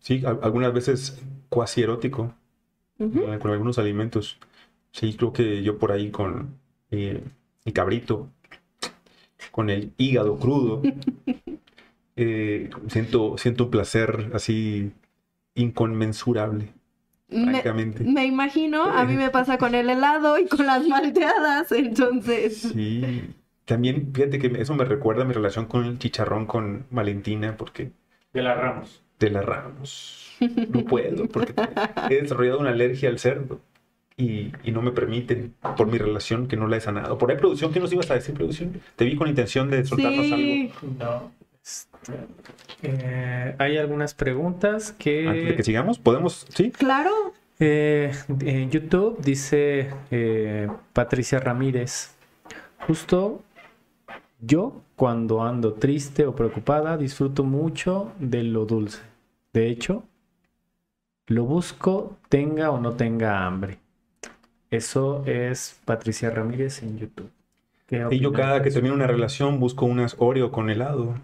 [0.00, 2.34] sí, algunas veces cuasi erótico
[2.98, 4.38] con algunos alimentos.
[4.96, 6.58] Sí, creo que yo por ahí con
[6.90, 7.22] eh,
[7.66, 8.30] el cabrito,
[9.50, 10.80] con el hígado crudo,
[12.16, 14.92] eh, siento, siento un placer así
[15.54, 16.72] inconmensurable.
[17.28, 18.04] Francamente.
[18.04, 22.62] Me, imagino, a mí me pasa con el helado y con las malteadas, entonces.
[22.72, 23.34] Sí,
[23.66, 27.90] también fíjate que eso me recuerda a mi relación con el chicharrón con Valentina, porque.
[28.32, 29.02] De la Ramos.
[29.18, 30.38] De la Ramos.
[30.40, 31.54] No puedo, porque
[32.08, 33.60] he desarrollado una alergia al cerdo
[34.16, 37.18] y, no me permiten por mi relación que no la he sanado.
[37.18, 38.80] Por ahí, producción, ¿qué nos ibas a decir, producción?
[38.96, 40.72] Te vi con intención de soltarnos algo.
[40.98, 41.30] No.
[41.62, 42.12] Este,
[42.82, 45.28] eh, hay algunas preguntas que...
[45.28, 46.46] Antes de que sigamos, ¿podemos?
[46.48, 46.70] ¿Sí?
[46.70, 47.10] Claro.
[47.58, 52.14] Eh, en YouTube dice eh, Patricia Ramírez,
[52.86, 53.42] justo
[54.40, 59.00] yo cuando ando triste o preocupada disfruto mucho de lo dulce.
[59.52, 60.04] De hecho,
[61.26, 63.78] lo busco tenga o no tenga hambre.
[64.70, 67.30] Eso es Patricia Ramírez en YouTube.
[67.88, 71.14] Y yo cada que termino una relación busco unas Oreo con helado.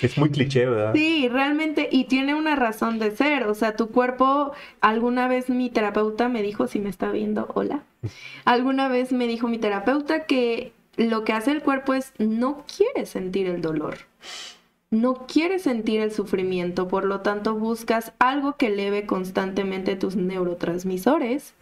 [0.00, 0.92] es muy cliché, ¿verdad?
[0.94, 3.48] Sí, realmente, y tiene una razón de ser.
[3.48, 7.82] O sea, tu cuerpo, alguna vez mi terapeuta me dijo, si me está viendo, hola.
[8.44, 13.04] Alguna vez me dijo mi terapeuta que lo que hace el cuerpo es no quiere
[13.04, 13.96] sentir el dolor
[14.90, 21.54] no quieres sentir el sufrimiento, por lo tanto buscas algo que eleve constantemente tus neurotransmisores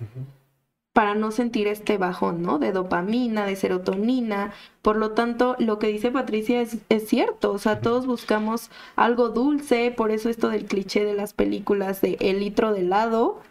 [0.93, 2.59] para no sentir este bajón, ¿no?
[2.59, 4.53] De dopamina, de serotonina.
[4.81, 9.29] Por lo tanto, lo que dice Patricia es, es cierto, o sea, todos buscamos algo
[9.29, 13.43] dulce, por eso esto del cliché de las películas de el litro de helado,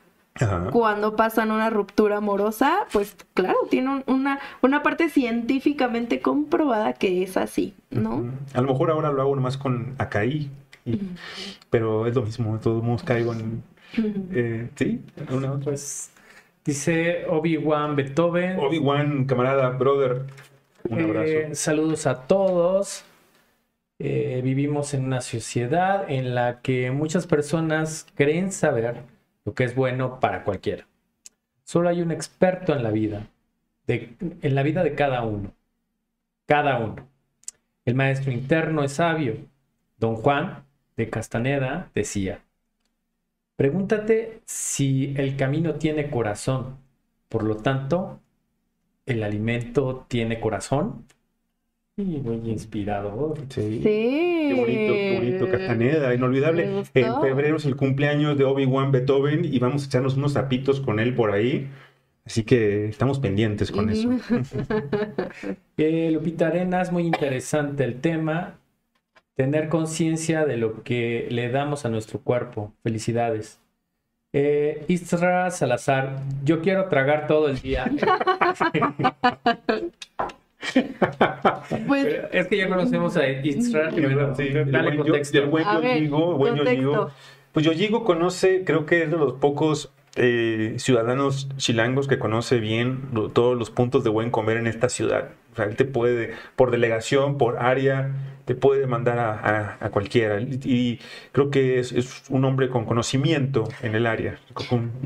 [0.71, 7.37] cuando pasan una ruptura amorosa, pues claro, tiene una, una parte científicamente comprobada que es
[7.37, 8.25] así, ¿no?
[8.53, 10.49] A lo mejor ahora lo hago nomás con Acaí,
[11.69, 13.63] pero es lo mismo, todos modos caigo en...
[14.33, 15.63] Eh, sí, una otra.
[15.63, 16.11] Pues
[16.65, 18.59] dice Obi-Wan Beethoven.
[18.59, 20.25] Obi-Wan, camarada, brother,
[20.89, 21.27] un abrazo.
[21.27, 23.05] Eh, saludos a todos.
[23.99, 29.14] Eh, vivimos en una sociedad en la que muchas personas creen saber
[29.45, 30.87] lo que es bueno para cualquiera.
[31.63, 33.27] Solo hay un experto en la vida,
[33.87, 35.53] en la vida de cada uno.
[36.47, 37.07] Cada uno.
[37.85, 39.37] El maestro interno es sabio.
[39.97, 40.65] Don Juan
[40.97, 42.43] de Castaneda decía,
[43.55, 46.77] pregúntate si el camino tiene corazón.
[47.29, 48.19] Por lo tanto,
[49.05, 51.05] ¿el alimento tiene corazón?
[51.97, 53.37] Muy inspirador.
[53.49, 53.79] Sí.
[53.81, 55.49] Qué bonito, qué bonito.
[55.49, 56.79] Castaneda, inolvidable.
[56.79, 60.99] En febrero es el cumpleaños de Obi-Wan Beethoven y vamos a echarnos unos zapitos con
[60.99, 61.69] él por ahí.
[62.25, 64.09] Así que estamos pendientes con eso.
[65.77, 68.59] eh, Lupita Arenas, muy interesante el tema.
[69.35, 72.73] Tener conciencia de lo que le damos a nuestro cuerpo.
[72.83, 73.61] Felicidades.
[74.33, 77.89] Eh, Isra Salazar, yo quiero tragar todo el día.
[81.87, 83.91] Pues, es que ya conocemos a Isra.
[83.91, 85.47] Sí, dale contexto.
[85.47, 85.65] buen
[87.51, 93.09] Pues Yoyigo conoce, creo que es de los pocos eh, ciudadanos chilangos que conoce bien
[93.33, 95.31] todos los puntos de buen comer en esta ciudad.
[95.51, 98.13] O sea, él te puede, por delegación, por área,
[98.45, 100.39] te puede mandar a, cualquiera.
[100.39, 100.99] Y,
[101.31, 104.39] creo que es, un hombre con conocimiento en el área.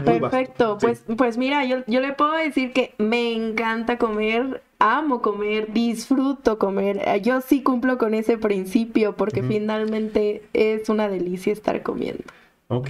[0.06, 0.78] Perfecto.
[0.80, 6.58] Pues, pues mira, yo, yo le puedo decir que me encanta comer amo comer, disfruto
[6.58, 7.02] comer.
[7.06, 12.24] Eh, yo sí cumplo con ese principio porque finalmente es una delicia estar comiendo.
[12.70, 12.90] Ok.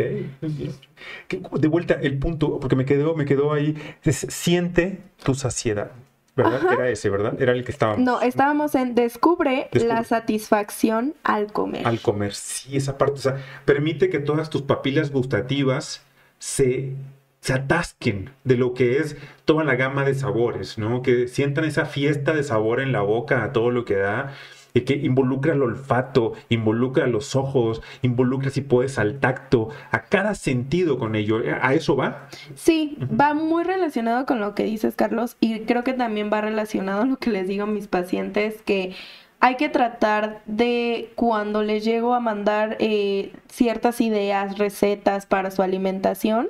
[1.32, 5.92] De vuelta, el punto, porque me quedó, me quedó ahí, es siente tu saciedad.
[6.36, 6.62] ¿Verdad?
[6.72, 7.42] Era ese, ¿verdad?
[7.42, 8.00] Era el que estábamos.
[8.00, 11.86] No, estábamos en descubre, la satisfacción al comer.
[11.86, 13.16] Al comer, sí, esa parte.
[13.16, 16.02] O sea, permite que todas tus papilas gustativas
[16.38, 16.94] se
[17.42, 21.02] se atasquen de lo que es toda la gama de sabores, ¿no?
[21.02, 24.34] Que sientan esa fiesta de sabor en la boca a todo lo que da
[24.74, 30.36] y que involucra el olfato, involucra los ojos, involucra si puedes al tacto, a cada
[30.36, 31.42] sentido con ello.
[31.62, 32.28] ¿A eso va?
[32.56, 37.02] Sí, va muy relacionado con lo que dices, Carlos, y creo que también va relacionado
[37.02, 38.96] a lo que les digo a mis pacientes, que
[39.40, 45.62] hay que tratar de cuando les llego a mandar eh, ciertas ideas, recetas para su
[45.62, 46.48] alimentación,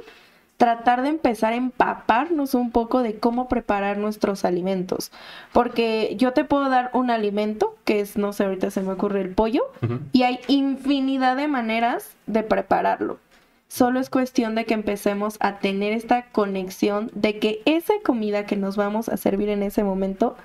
[0.59, 5.09] tratar de empezar a empaparnos un poco de cómo preparar nuestros alimentos.
[5.53, 9.21] Porque yo te puedo dar un alimento, que es, no sé, ahorita se me ocurre
[9.21, 9.63] el pollo,
[10.11, 13.19] y hay infinidad de maneras de prepararlo.
[13.69, 18.57] Solo es cuestión de que empecemos a tener esta conexión de que esa comida que
[18.57, 20.35] nos vamos a servir en ese momento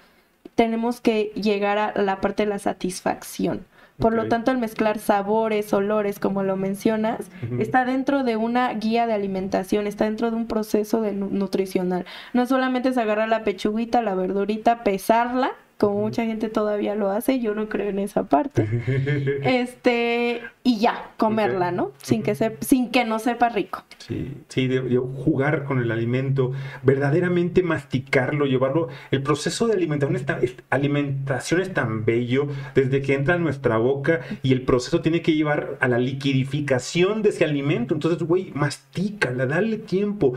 [0.54, 3.66] tenemos que llegar a la parte de la satisfacción.
[3.99, 7.30] Por lo tanto, el mezclar sabores, olores, como lo mencionas,
[7.61, 12.05] está dentro de una guía de alimentación, está dentro de un proceso de nutricional.
[12.32, 15.53] No solamente es agarrar la pechuguita, la verdurita, pesarla
[15.85, 18.66] como mucha gente todavía lo hace, yo no creo en esa parte.
[19.43, 21.93] este, y ya, comerla, ¿no?
[22.03, 23.85] Sin que, se, sin que no sepa rico.
[23.99, 28.89] Sí, sí, de, jugar con el alimento, verdaderamente masticarlo, llevarlo.
[29.11, 33.76] El proceso de alimentación es, tan, alimentación es tan bello desde que entra en nuestra
[33.76, 37.93] boca y el proceso tiene que llevar a la liquidificación de ese alimento.
[37.93, 40.32] Entonces, güey, mastícala, dale tiempo,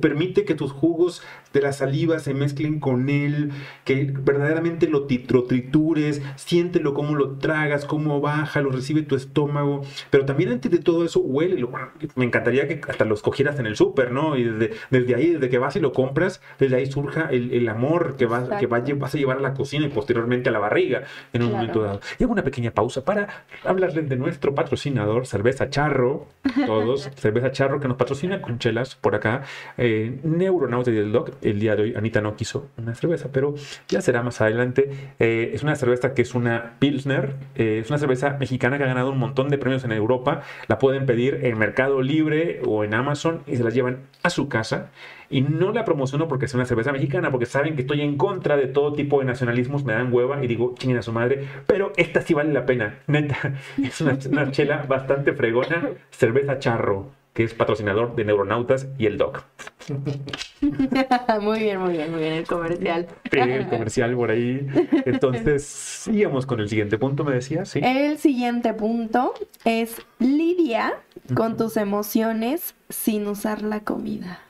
[0.00, 3.50] permite que tus jugos de la saliva se mezclen con él,
[3.84, 10.24] que verdaderamente lo, tritures, siéntelo cómo lo tragas, cómo baja, lo recibe tu estómago, pero
[10.24, 11.66] también antes de todo eso, huele.
[12.14, 14.36] Me encantaría que hasta los cogieras en el súper, ¿no?
[14.36, 18.16] Y desde, desde, ahí, desde que vas y lo compras, desde ahí surja el, amor
[18.16, 21.42] que, vas, que vas a llevar a la cocina y posteriormente a la barriga en
[21.42, 22.00] un momento dado.
[22.18, 26.26] Y hago una pequeña pausa para hablarles de nuestro patrocinador, Cerveza Charro,
[26.66, 29.42] todos, Cerveza Charro que nos patrocina con chelas por acá,
[29.76, 33.54] eh, Neuronauta y el Doc el día de hoy Anita no quiso una cerveza, pero
[33.88, 34.90] ya será más adelante.
[35.18, 38.88] Eh, es una cerveza que es una Pilsner, eh, es una cerveza mexicana que ha
[38.88, 40.42] ganado un montón de premios en Europa.
[40.68, 44.48] La pueden pedir en Mercado Libre o en Amazon y se la llevan a su
[44.48, 44.90] casa.
[45.28, 48.56] Y no la promociono porque es una cerveza mexicana, porque saben que estoy en contra
[48.56, 51.46] de todo tipo de nacionalismos, me dan hueva y digo, chinguen a su madre.
[51.66, 53.54] Pero esta sí vale la pena, neta.
[53.82, 59.18] Es una, una chela bastante fregona, cerveza charro que es patrocinador de Neuronautas y el
[59.18, 59.44] Doc.
[61.40, 63.06] muy bien, muy bien, muy bien, el comercial.
[63.30, 64.66] el comercial por ahí.
[65.06, 67.80] Entonces, sigamos con el siguiente punto, me decías, ¿sí?
[67.82, 70.94] El siguiente punto es lidia
[71.34, 74.40] con tus emociones sin usar la comida.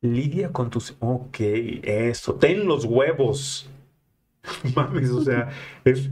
[0.00, 0.94] Lidia con tus...
[1.00, 2.34] Ok, eso.
[2.36, 3.68] Ten los huevos.
[4.76, 5.48] Mames, o sea,
[5.84, 6.08] es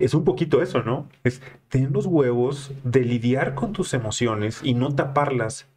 [0.00, 1.08] es un poquito eso, ¿no?
[1.22, 5.68] Es tener los huevos de lidiar con tus emociones y no taparlas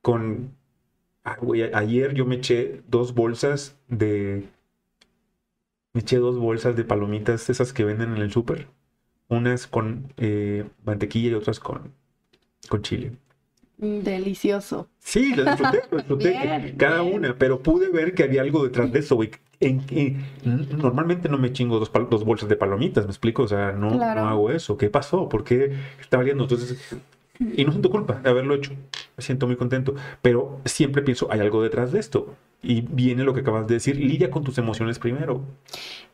[0.00, 0.56] con...
[1.24, 1.36] Ah,
[1.74, 4.48] ayer yo me eché dos bolsas de...
[5.92, 8.66] Me eché dos bolsas de palomitas, esas que venden en el súper.
[9.28, 11.92] Unas con eh, mantequilla y otras con,
[12.68, 13.12] con chile.
[13.76, 14.88] Delicioso.
[14.98, 19.00] Sí, lo disfruté, lo disfruté cada una, pero pude ver que había algo detrás de
[19.00, 19.30] eso, güey
[19.62, 20.24] en,
[20.76, 24.28] normalmente no me chingo dos, dos, bolsas de palomitas, me explico, o sea, no, no
[24.28, 24.76] hago eso.
[24.76, 25.28] ¿Qué pasó?
[25.28, 26.44] ¿Por qué está valiendo?
[26.44, 26.96] Entonces,
[27.38, 28.72] y no siento culpa de haberlo hecho,
[29.16, 32.34] me siento muy contento, pero siempre pienso, hay algo detrás de esto.
[32.64, 35.42] Y viene lo que acabas de decir, lidia con tus emociones primero.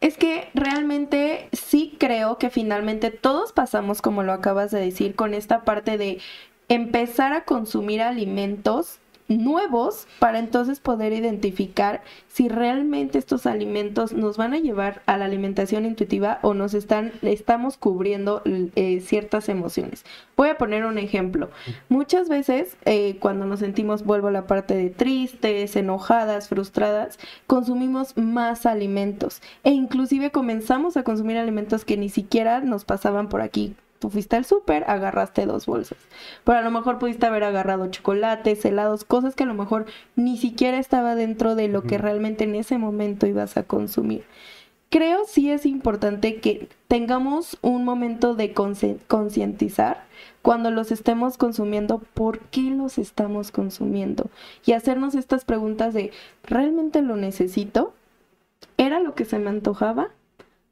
[0.00, 5.34] Es que realmente sí creo que finalmente todos pasamos, como lo acabas de decir, con
[5.34, 6.20] esta parte de
[6.68, 8.98] empezar a consumir alimentos
[9.28, 15.26] nuevos para entonces poder identificar si realmente estos alimentos nos van a llevar a la
[15.26, 20.04] alimentación intuitiva o nos están estamos cubriendo eh, ciertas emociones.
[20.36, 21.50] Voy a poner un ejemplo.
[21.88, 28.16] Muchas veces eh, cuando nos sentimos, vuelvo a la parte de tristes, enojadas, frustradas, consumimos
[28.16, 33.74] más alimentos e inclusive comenzamos a consumir alimentos que ni siquiera nos pasaban por aquí
[33.98, 35.98] tú fuiste al súper, agarraste dos bolsas.
[36.44, 39.86] Pero a lo mejor pudiste haber agarrado chocolates, helados, cosas que a lo mejor
[40.16, 44.24] ni siquiera estaba dentro de lo que realmente en ese momento ibas a consumir.
[44.90, 50.04] Creo sí es importante que tengamos un momento de concientizar
[50.40, 54.30] cuando los estemos consumiendo, por qué los estamos consumiendo
[54.64, 56.10] y hacernos estas preguntas de,
[56.42, 57.92] ¿realmente lo necesito?
[58.78, 60.08] ¿Era lo que se me antojaba?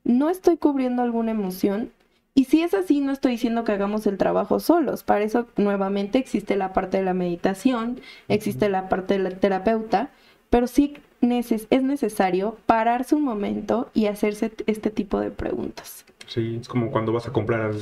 [0.02, 1.92] ¿No estoy cubriendo alguna emoción?
[2.36, 5.02] Y si es así, no estoy diciendo que hagamos el trabajo solos.
[5.02, 10.10] Para eso nuevamente existe la parte de la meditación, existe la parte de la terapeuta,
[10.50, 16.04] pero sí es necesario pararse un momento y hacerse este tipo de preguntas.
[16.26, 17.72] Sí, es como cuando vas a comprar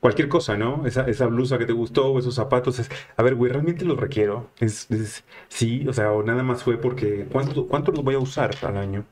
[0.00, 0.86] cualquier cosa, ¿no?
[0.86, 2.78] Esa, esa, blusa que te gustó o esos zapatos.
[2.78, 4.48] Es, a ver, güey, ¿realmente los requiero?
[4.60, 4.88] Es,
[5.48, 7.26] sí, o sea, o nada más fue porque...
[7.30, 9.04] ¿cuánto, ¿Cuánto los voy a usar al año?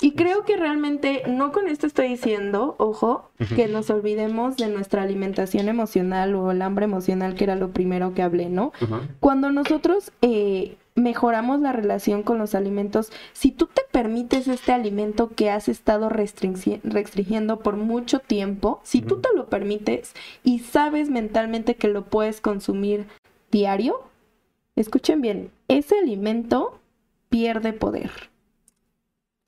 [0.00, 5.02] Y creo que realmente, no con esto estoy diciendo, ojo, que nos olvidemos de nuestra
[5.02, 8.72] alimentación emocional o el hambre emocional, que era lo primero que hablé, ¿no?
[9.20, 15.30] Cuando nosotros eh, mejoramos la relación con los alimentos, si tú te permites este alimento
[15.34, 21.76] que has estado restringiendo por mucho tiempo, si tú te lo permites y sabes mentalmente
[21.76, 23.06] que lo puedes consumir
[23.50, 24.02] diario,
[24.76, 26.78] escuchen bien, ese alimento
[27.28, 28.33] pierde poder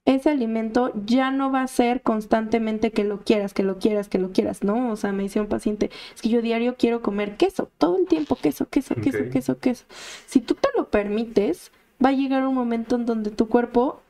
[0.07, 4.19] ese alimento ya no va a ser constantemente que lo quieras, que lo quieras, que
[4.19, 4.91] lo quieras, ¿no?
[4.91, 8.07] O sea, me decía un paciente, es que yo diario quiero comer queso, todo el
[8.07, 9.85] tiempo queso, queso, queso, queso, queso.
[10.27, 14.01] Si tú te lo permites, va a llegar un momento en donde tu cuerpo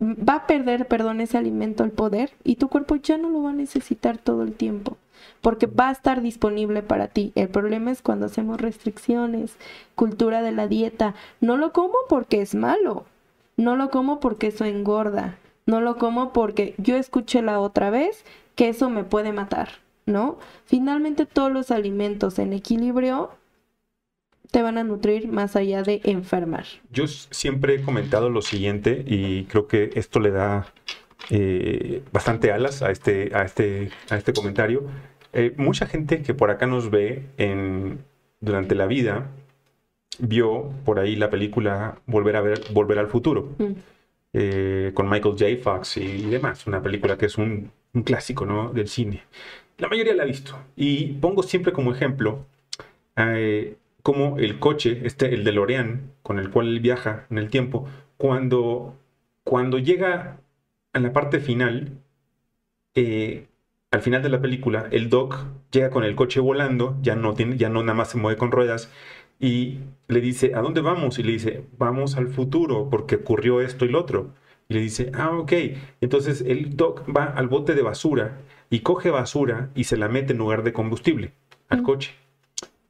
[0.00, 3.50] va a perder, perdón, ese alimento, el poder, y tu cuerpo ya no lo va
[3.50, 4.96] a necesitar todo el tiempo,
[5.40, 7.32] porque va a estar disponible para ti.
[7.34, 9.56] El problema es cuando hacemos restricciones,
[9.96, 11.14] cultura de la dieta.
[11.40, 13.04] No lo como porque es malo,
[13.56, 15.36] no lo como porque eso engorda.
[15.70, 18.24] No lo como porque yo escuché la otra vez
[18.56, 19.68] que eso me puede matar,
[20.04, 20.36] ¿no?
[20.64, 23.30] Finalmente todos los alimentos en equilibrio
[24.50, 26.64] te van a nutrir más allá de enfermar.
[26.90, 30.66] Yo siempre he comentado lo siguiente y creo que esto le da
[31.30, 34.82] eh, bastante alas a este, a este, a este comentario.
[35.32, 38.04] Eh, mucha gente que por acá nos ve en,
[38.40, 39.28] durante la vida
[40.18, 43.99] vio por ahí la película Volver a ver Volver al futuro mm.
[44.32, 45.62] Eh, con Michael J.
[45.62, 47.72] Fox y, demás, una película que es un,
[48.04, 48.72] clásico ¿no?
[48.72, 49.24] del cine.
[49.78, 52.46] La mayoría la ha visto y pongo siempre como ejemplo
[53.16, 57.50] eh, como el coche, este, el de Lorean, con el cual él viaja en el
[57.50, 58.96] tiempo, cuando,
[59.44, 60.38] cuando llega
[60.92, 61.98] a la parte final,
[62.94, 63.46] eh,
[63.90, 67.68] al final de la película, el Doc llega con el coche volando, ya no, ya
[67.68, 68.90] no nada más se mueve con ruedas,
[69.40, 71.18] y le dice, ¿a dónde vamos?
[71.18, 74.34] Y le dice, vamos al futuro porque ocurrió esto y lo otro.
[74.68, 75.52] Y le dice, ah, ok.
[76.00, 78.38] Entonces el doc va al bote de basura
[78.68, 81.32] y coge basura y se la mete en lugar de combustible
[81.70, 82.14] al coche.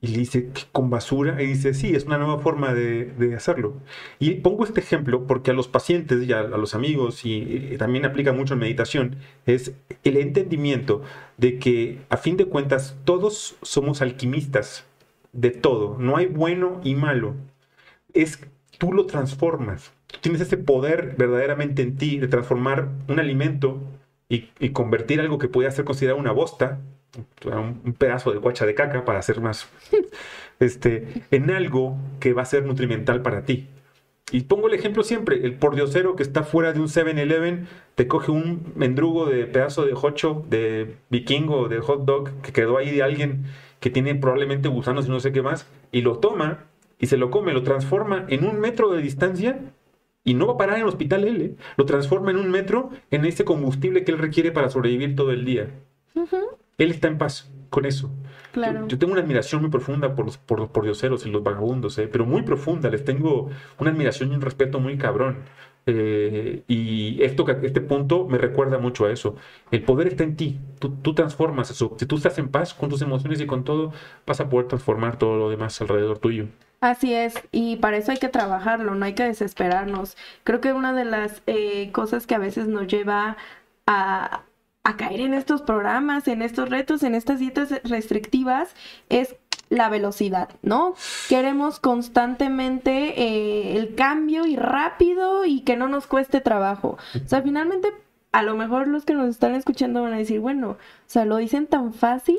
[0.02, 1.42] Y le dice, ¿con basura?
[1.42, 3.74] Y dice, sí, es una nueva forma de, hacerlo.
[4.18, 8.32] Y pongo este ejemplo porque a los pacientes y a, los amigos, y, también aplica
[8.32, 11.02] mucho en meditación, es el entendimiento
[11.36, 14.86] de que a fin de cuentas todos somos alquimistas
[15.32, 15.96] de todo.
[15.98, 17.34] No hay bueno y malo.
[18.12, 18.40] Es
[18.80, 19.92] tú lo transformas.
[20.22, 23.78] tienes ese poder verdaderamente en ti de transformar un alimento
[24.28, 26.80] y, convertir algo que puede ser considerado una bosta,
[27.44, 29.68] un, pedazo de guacha de caca para hacer más,
[30.60, 33.68] este, en algo que va a ser nutrimental para ti.
[34.32, 37.66] Y pongo el ejemplo siempre, el pordiosero que está fuera de un 7-Eleven,
[37.96, 42.78] te coge un mendrugo de pedazo de hocho, de vikingo, de hot dog que quedó
[42.78, 43.46] ahí de alguien
[43.80, 46.66] que tiene probablemente gusanos y no sé qué más, y lo toma
[46.98, 49.58] y se lo come, lo transforma en un metro de distancia
[50.22, 51.54] y no va a parar en el hospital él, ¿eh?
[51.76, 55.44] lo transforma en un metro en ese combustible que él requiere para sobrevivir todo el
[55.44, 55.70] día.
[56.76, 58.10] Él está en paz con eso.
[58.52, 58.86] Claro.
[58.88, 62.08] Yo, tengo una admiración muy profunda por los por, por dioseros y los vagabundos, ¿eh?
[62.10, 62.90] pero muy profunda.
[62.90, 65.38] Les tengo una admiración y un respeto muy cabrón.
[65.92, 69.36] Eh, y esto, este punto me recuerda mucho a eso.
[69.70, 70.58] El poder está en ti.
[70.78, 71.96] Tú, tú, transformas eso.
[71.98, 73.92] Si tú estás en paz con tus emociones y con todo,
[74.26, 76.46] vas a poder transformar todo lo demás alrededor tuyo.
[76.80, 80.16] Así es, y para eso hay que trabajarlo, no hay que desesperarnos.
[80.44, 83.36] Creo que una de las eh, cosas que a veces nos lleva
[83.86, 84.44] a,
[84.82, 88.74] a caer en estos programas, en estos retos, en estas dietas restrictivas,
[89.10, 89.36] es
[89.70, 90.94] la velocidad, ¿no?
[91.28, 96.98] Queremos constantemente eh, el cambio y rápido y que no nos cueste trabajo.
[97.14, 97.88] O sea, finalmente,
[98.32, 101.36] a lo mejor los que nos están escuchando van a decir, bueno, o sea, ¿lo
[101.36, 102.38] dicen tan fácil?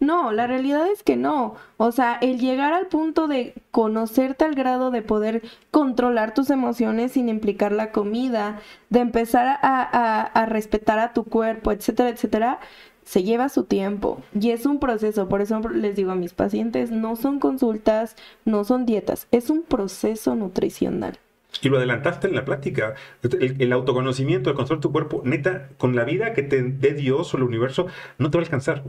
[0.00, 1.54] No, la realidad es que no.
[1.76, 7.12] O sea, el llegar al punto de conocerte al grado de poder controlar tus emociones
[7.12, 8.60] sin implicar la comida,
[8.90, 12.58] de empezar a, a respetar a tu cuerpo, etcétera, etcétera,
[13.08, 15.30] se lleva su tiempo y es un proceso.
[15.30, 19.62] Por eso les digo a mis pacientes, no son consultas, no son dietas, es un
[19.62, 21.18] proceso nutricional.
[21.62, 22.96] Y lo adelantaste en la plática.
[23.22, 27.32] El, autoconocimiento, el control de tu cuerpo, neta, con la vida que te dé Dios
[27.32, 27.86] o el universo,
[28.18, 28.84] no te va a alcanzar,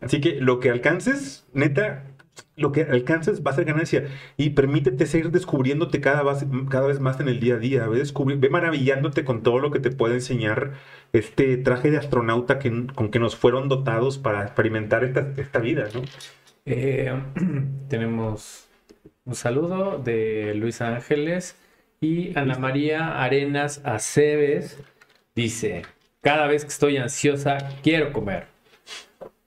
[0.00, 2.04] Así que lo que alcances, neta,
[2.60, 4.04] lo que alcances va a ser ganancia.
[4.36, 7.86] Y permítete seguir descubriéndote cada vez, cada vez más en el día a día.
[7.86, 8.02] Ve,
[8.36, 10.72] ve maravillándote con todo lo que te puede enseñar
[11.12, 16.02] este traje de astronauta que, con que nos fueron dotados para experimentar esta, vida, ¿no?
[16.66, 17.12] Eh,
[17.88, 18.68] tenemos
[19.24, 21.56] un saludo de Luis Ángeles
[22.00, 24.78] y Ana María Arenas Aceves
[25.34, 25.82] dice,
[26.20, 28.49] cada vez que estoy ansiosa quiero comer.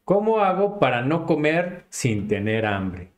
[0.05, 3.11] ¿Cómo hago para no comer sin tener hambre?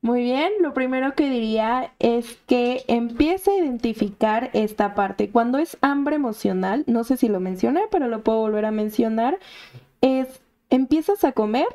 [0.00, 5.30] Muy bien, lo primero que diría es que empiece a identificar esta parte.
[5.30, 9.40] Cuando es hambre emocional, no sé si lo mencioné, pero lo puedo volver a mencionar,
[10.02, 11.66] es empiezas a comer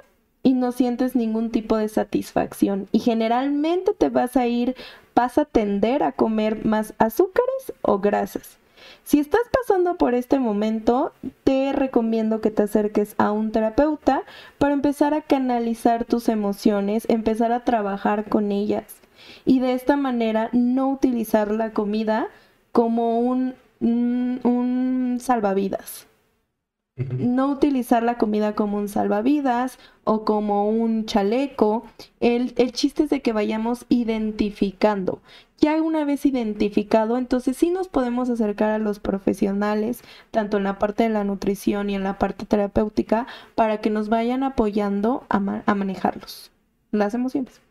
[0.44, 4.78] y no sientes ningún tipo de satisfacción y generalmente te vas a ir,
[5.14, 8.61] vas a tender a comer más azúcares o grasas.
[9.04, 11.12] Si estás pasando por este momento,
[11.44, 14.24] te recomiendo que te acerques a un terapeuta
[14.58, 19.02] para empezar a canalizar tus emociones, empezar a trabajar con ellas
[19.46, 22.28] y de esta manera no utilizar la comida
[22.72, 26.08] como un, un, salvavidas.
[26.96, 31.86] No utilizar la comida como un salvavidas o como un chaleco.
[32.20, 35.20] El, el, chiste es de que vayamos identificando
[35.62, 40.02] ya una vez identificado, entonces sí nos podemos acercar a los profesionales,
[40.32, 44.10] tanto en la parte de la nutrición y en la parte terapéutica, para que nos
[44.10, 46.52] vayan apoyando a, manejarlos,
[46.92, 47.62] las emociones.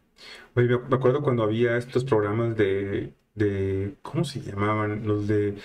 [0.55, 5.07] Oye, me acuerdo cuando había estos programas de, de, ¿cómo se llamaban?
[5.07, 5.57] Los de,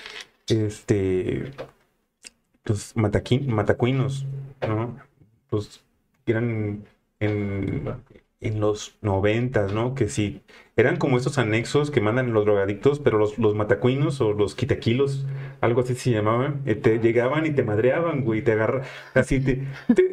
[0.48, 1.52] este,
[2.64, 4.26] los matacuinos,
[4.68, 4.98] ¿no?
[5.52, 5.84] Los
[6.26, 6.86] eran
[7.20, 7.88] en,
[8.40, 9.94] en los noventas, ¿no?
[9.94, 10.42] Que sí,
[10.78, 15.26] eran como estos anexos que mandan los drogadictos, pero los, los matacuinos o los quitaquilos,
[15.62, 19.64] algo así se llamaban, te llegaban y te madreaban, güey, te agarraban, así, te,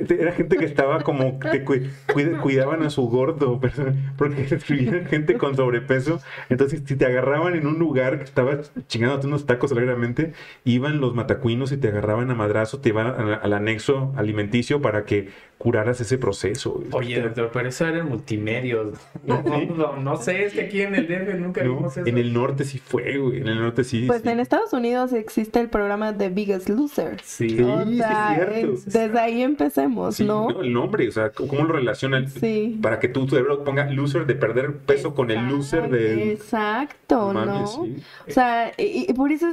[0.09, 3.61] era gente que estaba como, te cuidaban a su gordo,
[4.17, 9.27] porque escribían gente con sobrepeso, entonces si te agarraban en un lugar que estaba chingándote
[9.27, 10.33] unos tacos alegremente,
[10.65, 15.29] iban los matacuinos y te agarraban a madrazo, te iban al, anexo alimenticio para que
[15.59, 16.83] curaras ese proceso.
[16.93, 21.39] Oye, doctor, pero eso eran multimedios, no, no, no sé, que aquí en el DF
[21.39, 22.07] nunca vimos eso.
[22.07, 23.41] En el norte sí fue, güey.
[23.41, 24.05] En el norte sí.
[24.07, 27.21] Pues en Estados Unidos existe el programa The Biggest Loser.
[27.23, 28.81] Sí, sí, es cierto.
[28.87, 30.63] desde ahí empecemos, ¿no?
[30.63, 32.29] El nombre, o sea, ¿cómo lo relacionan?
[32.29, 32.79] Sí.
[32.83, 36.33] Para que tu cerebro ponga loser de perder peso con el loser de.
[36.33, 37.65] Exacto, ¿no?
[37.65, 37.89] O
[38.29, 39.53] sea, y, por eso.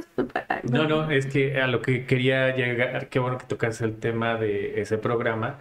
[0.70, 4.36] No, no, es que a lo que quería llegar, qué bueno que tocas el tema
[4.36, 5.58] de ese programa,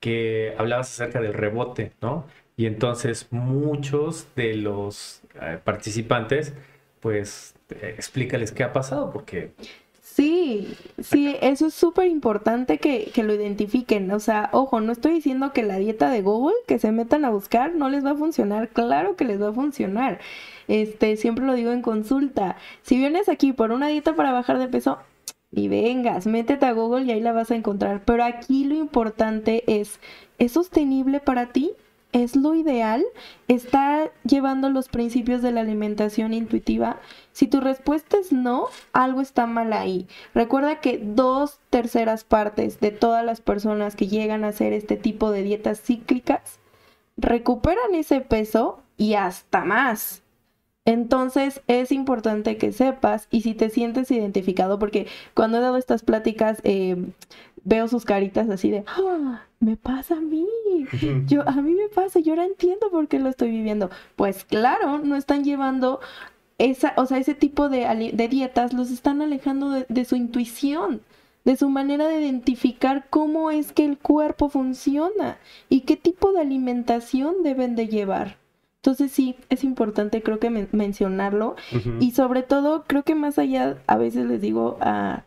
[0.00, 2.26] que hablabas acerca del rebote, ¿no?
[2.56, 6.54] Y entonces muchos de los eh, participantes,
[7.00, 9.52] pues eh, explícales qué ha pasado, porque...
[10.00, 14.10] Sí, sí, eso es súper importante que, que, lo identifiquen.
[14.12, 17.30] O sea, ojo, no estoy diciendo que la dieta de Google, que se metan a
[17.30, 18.70] buscar, no les va a funcionar.
[18.70, 20.18] Claro que les va a funcionar.
[20.68, 22.56] Este, siempre lo digo en consulta.
[22.80, 24.98] Si vienes aquí por una dieta para bajar de peso,
[25.50, 28.02] y vengas, métete a Google y ahí la vas a encontrar.
[28.04, 30.00] Pero aquí lo importante es,
[30.38, 31.72] ¿es sostenible para ti?
[32.16, 33.04] Es lo ideal,
[33.46, 36.98] está llevando los principios de la alimentación intuitiva.
[37.32, 40.08] Si tu respuesta es no, algo está mal ahí.
[40.34, 45.30] Recuerda que dos terceras partes de todas las personas que llegan a hacer este tipo
[45.30, 46.58] de dietas cíclicas
[47.18, 50.22] recuperan ese peso y hasta más.
[50.86, 56.02] Entonces es importante que sepas y si te sientes identificado, porque cuando he dado estas
[56.02, 56.96] pláticas eh,
[57.64, 60.46] veo sus caritas así de, ah, me pasa a mí,
[61.26, 63.90] yo, a mí me pasa, yo ahora entiendo por qué lo estoy viviendo.
[64.16, 66.00] Pues claro, no están llevando
[66.58, 71.02] esa, o sea, ese tipo de, de dietas, los están alejando de, de su intuición
[71.46, 75.38] de su manera de identificar cómo es que el cuerpo funciona
[75.68, 78.36] y qué tipo de alimentación deben de llevar.
[78.82, 81.54] Entonces sí, es importante creo que mencionarlo
[82.00, 85.22] y sobre todo creo que más allá, a veces les digo a,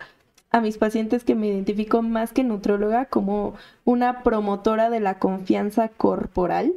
[0.52, 5.90] a mis pacientes que me identifico más que nutróloga como una promotora de la confianza
[5.90, 6.74] corporal,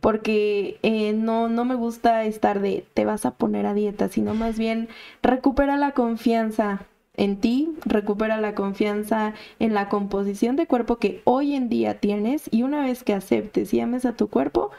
[0.00, 4.34] porque eh, no, no me gusta estar de te vas a poner a dieta, sino
[4.34, 4.88] más bien
[5.22, 6.86] recupera la confianza
[7.16, 12.48] en ti, recupera la confianza en la composición de cuerpo que hoy en día tienes
[12.50, 14.70] y una vez que aceptes y ames a tu cuerpo,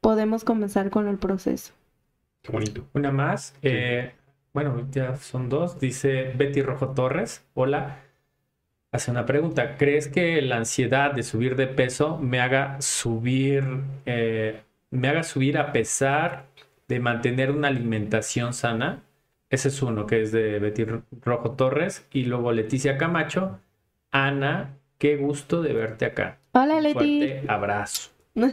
[0.00, 1.72] podemos comenzar con el proceso.
[2.42, 2.84] Qué bonito.
[2.94, 3.54] Una más.
[3.62, 4.12] Eh,
[4.54, 5.80] bueno, ya son dos.
[5.80, 7.44] Dice Betty Rojo Torres.
[7.54, 8.00] Hola.
[8.92, 9.76] Hace una pregunta.
[9.76, 13.64] ¿Crees que la ansiedad de subir de peso me haga subir,
[14.06, 16.46] eh, me haga subir a pesar
[16.86, 19.02] de mantener una alimentación sana?
[19.50, 20.86] Ese es uno, que es de Betty
[21.20, 22.06] Rojo Torres.
[22.12, 23.58] Y luego Leticia Camacho.
[24.12, 26.38] Ana, qué gusto de verte acá.
[26.52, 27.18] Hola, Leti.
[27.18, 28.10] Fuerte abrazo.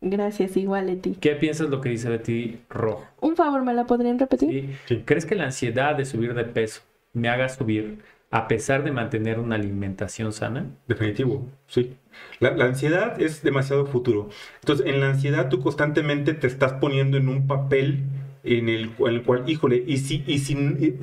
[0.00, 1.14] Gracias, igual, Leti.
[1.20, 3.06] ¿Qué piensas lo que dice Betty Rojo?
[3.20, 4.78] Un favor, ¿me la podrían repetir?
[4.86, 5.02] Sí.
[5.04, 6.82] ¿Crees que la ansiedad de subir de peso
[7.12, 7.98] me haga subir
[8.30, 10.66] a pesar de mantener una alimentación sana?
[10.86, 11.96] Definitivo, sí.
[12.40, 14.28] La, la, ansiedad es demasiado futuro.
[14.60, 18.04] Entonces, en la ansiedad tú constantemente te estás poniendo en un papel
[18.44, 20.54] en el, en el cual, híjole, y si, y si,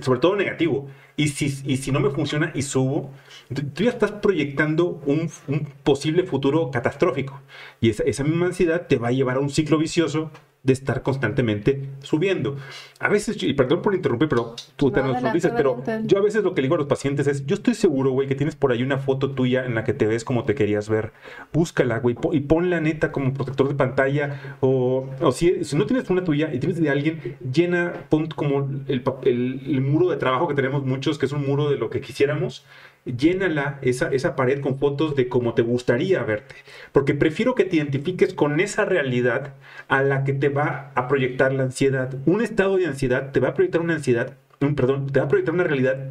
[0.02, 3.12] sobre todo negativo, y si, y si no me funciona y subo,
[3.54, 7.42] tú ya estás proyectando un, un posible futuro catastrófico.
[7.80, 10.32] Y esa, esa misma ansiedad te va a llevar a un ciclo vicioso
[10.66, 12.57] de estar constantemente subiendo.
[12.99, 15.84] A veces, y perdón por interrumpir, pero tú te No, nos lo adelante, dices, pero
[16.03, 18.28] yo a veces lo que le digo a los pacientes es, yo estoy seguro, güey,
[18.28, 20.89] que tienes por ahí una foto tuya en la que te ves como te querías
[20.89, 21.11] ver.
[21.53, 24.57] Búscala, güey, y ponla neta como protector de pantalla.
[24.61, 28.70] O, o si, si no tienes una tuya y tienes de alguien, llena, pon como
[28.88, 32.01] el- el muro de trabajo que tenemos muchos, que es un muro de lo que
[32.01, 32.66] quisiéramos.
[33.06, 36.56] Llénala, esa, esa pared con fotos de cómo te gustaría verte.
[36.91, 39.53] Porque prefiero que te identifiques con esa realidad
[39.88, 42.16] a la que te va a proyectar la ansiedad.
[42.26, 45.30] Un estado de ansiedad te va a proyectar una ansiedad, un, perdón, te va a
[45.30, 46.10] proyectar una realidad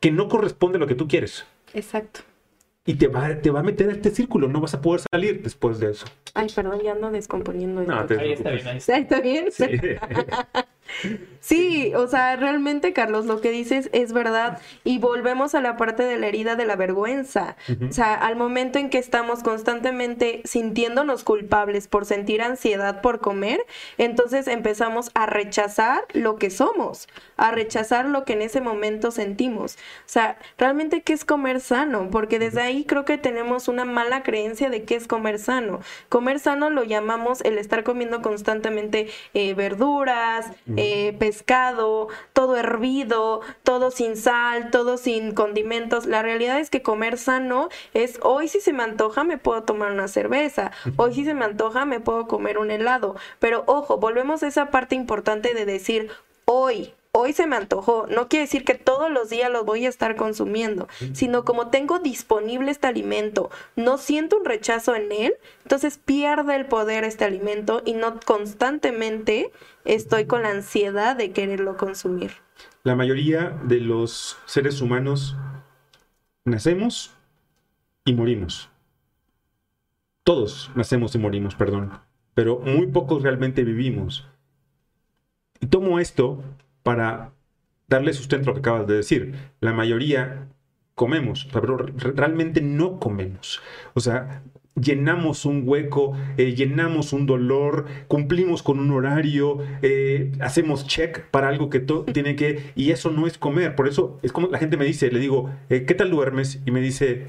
[0.00, 1.46] que no corresponde a lo que tú quieres.
[1.72, 2.20] Exacto.
[2.84, 5.42] Y te va, te va a meter a este círculo, no vas a poder salir
[5.42, 6.06] después de eso.
[6.34, 7.94] Ay, perdón, ya ando descomponiendo esto.
[7.94, 8.98] No, te Ahí está bien, ahí está.
[8.98, 9.50] ¿Está bien?
[9.50, 9.64] Sí.
[11.46, 14.58] Sí, o sea, realmente, Carlos, lo que dices es verdad.
[14.82, 17.56] Y volvemos a la parte de la herida de la vergüenza.
[17.88, 23.64] O sea, al momento en que estamos constantemente sintiéndonos culpables por sentir ansiedad por comer,
[23.96, 27.06] entonces empezamos a rechazar lo que somos,
[27.36, 29.76] a rechazar lo que en ese momento sentimos.
[29.76, 32.08] O sea, realmente, ¿qué es comer sano?
[32.10, 35.78] Porque desde ahí creo que tenemos una mala creencia de qué es comer sano.
[36.08, 43.90] Comer sano lo llamamos el estar comiendo constantemente eh, verduras, eh, pescado, todo hervido, todo
[43.90, 46.06] sin sal, todo sin condimentos.
[46.06, 49.92] La realidad es que comer sano es hoy si se me antoja me puedo tomar
[49.92, 53.16] una cerveza, hoy si se me antoja me puedo comer un helado.
[53.38, 56.10] Pero ojo, volvemos a esa parte importante de decir
[56.44, 56.95] hoy.
[57.18, 60.16] Hoy se me antojó, no quiere decir que todos los días lo voy a estar
[60.16, 66.54] consumiendo, sino como tengo disponible este alimento, no siento un rechazo en él, entonces pierde
[66.56, 69.50] el poder este alimento y no constantemente
[69.86, 72.32] estoy con la ansiedad de quererlo consumir.
[72.82, 75.38] La mayoría de los seres humanos
[76.44, 77.14] nacemos
[78.04, 78.68] y morimos.
[80.22, 81.98] Todos nacemos y morimos, perdón.
[82.34, 84.28] Pero muy pocos realmente vivimos.
[85.60, 86.42] Y tomo esto
[86.86, 87.32] para
[87.88, 89.34] darle sustento a lo que acabas de decir.
[89.60, 90.46] La mayoría
[90.94, 93.60] comemos, pero re- realmente no comemos.
[93.94, 94.44] O sea,
[94.80, 101.48] llenamos un hueco, eh, llenamos un dolor, cumplimos con un horario, eh, hacemos check para
[101.48, 102.70] algo que tiene que...
[102.76, 103.74] Y eso no es comer.
[103.74, 106.60] Por eso es como la gente me dice, le digo, eh, ¿qué tal duermes?
[106.66, 107.26] Y me dice,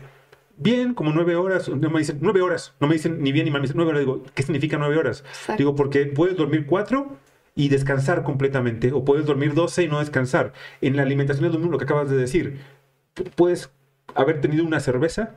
[0.58, 1.68] bien, como nueve horas.
[1.68, 2.76] No me dicen, nueve horas.
[2.80, 4.02] No me dicen ni bien ni mal, me dicen nueve horas.
[4.02, 5.24] Digo, ¿qué significa nueve horas?
[5.28, 5.58] Exacto.
[5.58, 7.18] Digo, porque puedes dormir cuatro
[7.58, 10.54] y descansar completamente, o puedes dormir 12 y no descansar.
[10.82, 12.60] En la alimentación es lo mismo lo que acabas de decir.
[13.16, 13.72] Pu- Puedes
[14.16, 15.36] haber tenido una cerveza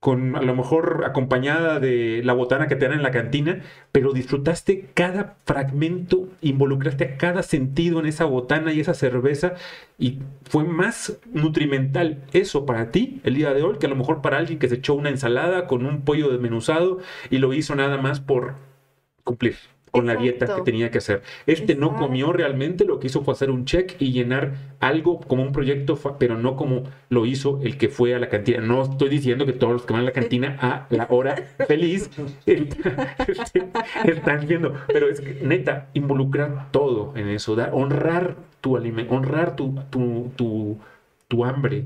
[0.00, 3.60] con a lo mejor acompañada de la botana que te dan en la cantina,
[3.92, 9.54] pero disfrutaste cada fragmento, involucraste a cada sentido en esa botana y esa cerveza
[9.98, 14.22] y fue más nutrimental eso para ti el día de hoy que a lo mejor
[14.22, 16.98] para alguien que se echó una ensalada con un pollo desmenuzado
[17.28, 18.54] y lo hizo nada más por
[19.24, 19.56] cumplir
[19.90, 21.22] con la dieta que tenía que hacer.
[21.46, 25.42] Este no comió realmente, lo que hizo fue hacer un check y llenar algo como
[25.42, 28.60] un proyecto, pero no como lo hizo el que fue a la cantina.
[28.60, 31.36] No estoy diciendo que todos los que van a la cantina a la hora
[31.66, 32.10] feliz
[34.04, 39.56] están viendo, pero es que neta, involucrar todo en eso, dar, honrar tu alimento, honrar
[39.56, 40.78] tu, tu, tu,
[41.28, 41.84] tu hambre,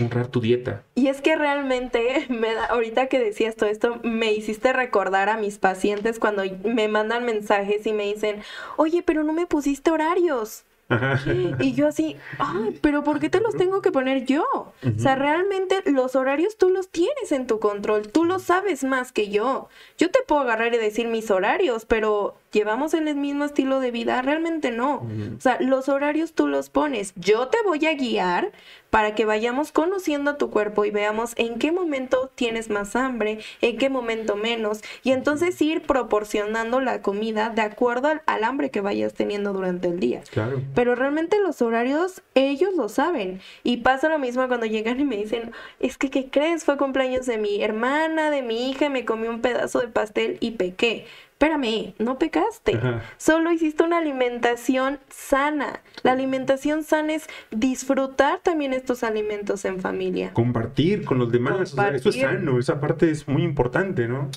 [0.00, 0.82] honrar tu dieta.
[0.94, 5.36] Y es que realmente, me da, ahorita que decías todo esto, me hiciste recordar a
[5.36, 8.42] mis pacientes cuando me mandan mensajes y me dicen,
[8.76, 10.64] oye, pero no me pusiste horarios.
[10.90, 11.20] Ajá.
[11.60, 14.44] Y yo así, ay, pero ¿por qué te los tengo que poner yo?
[14.52, 19.12] O sea, realmente los horarios tú los tienes en tu control, tú lo sabes más
[19.12, 19.68] que yo.
[19.98, 24.20] Yo te puedo agarrar y decir mis horarios, pero ¿llevamos el mismo estilo de vida?
[24.22, 25.06] Realmente no.
[25.36, 27.12] O sea, los horarios tú los pones.
[27.16, 28.52] Yo te voy a guiar
[28.90, 33.38] para que vayamos conociendo a tu cuerpo y veamos en qué momento tienes más hambre,
[33.60, 38.70] en qué momento menos, y entonces ir proporcionando la comida de acuerdo al, al hambre
[38.70, 40.22] que vayas teniendo durante el día.
[40.30, 40.60] Claro.
[40.74, 43.40] Pero realmente los horarios, ellos lo saben.
[43.62, 46.64] Y pasa lo mismo cuando llegan y me dicen, es que, ¿qué crees?
[46.64, 50.36] Fue cumpleaños de mi hermana, de mi hija, y me comí un pedazo de pastel
[50.40, 51.06] y pequé.
[51.40, 52.76] Espérame, no pecaste.
[52.76, 53.02] Ajá.
[53.16, 55.80] Solo hiciste una alimentación sana.
[56.02, 60.34] La alimentación sana es disfrutar también estos alimentos en familia.
[60.34, 64.28] Compartir con los demás, o sea, eso es sano, esa parte es muy importante, ¿no?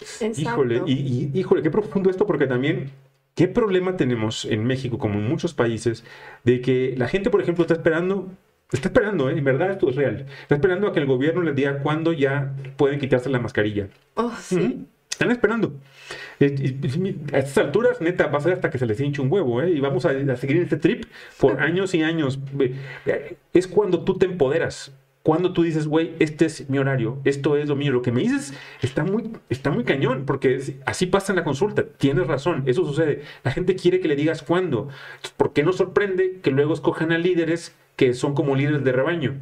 [0.00, 0.40] Exacto.
[0.40, 2.92] Híjole, y, y- híjole, qué profundo esto, porque también,
[3.34, 6.04] ¿qué problema tenemos en México, como en muchos países,
[6.44, 8.28] de que la gente, por ejemplo, está esperando,
[8.70, 9.36] está esperando, ¿eh?
[9.36, 12.52] en verdad esto es real, está esperando a que el gobierno les diga cuándo ya
[12.76, 13.88] pueden quitarse la mascarilla.
[14.14, 14.86] Oh, sí.
[15.10, 15.72] Están esperando.
[16.40, 16.76] Eh,
[17.32, 19.70] a estas alturas, neta, va a ser hasta que se les hinche un huevo, ¿eh?
[19.70, 21.04] Y vamos a, a seguir en este trip
[21.38, 22.38] por años y años.
[23.52, 24.92] Es cuando tú te empoderas
[25.24, 28.20] cuando tú dices, güey, este es mi horario, esto es lo mío, lo que me
[28.20, 32.84] dices está muy, está muy cañón, porque así pasa en la consulta, tienes razón, eso
[32.84, 33.22] sucede.
[33.42, 34.90] La gente quiere que le digas cuándo.
[35.38, 39.40] ¿Por qué no sorprende que luego escojan a líderes que son como líderes de rebaño?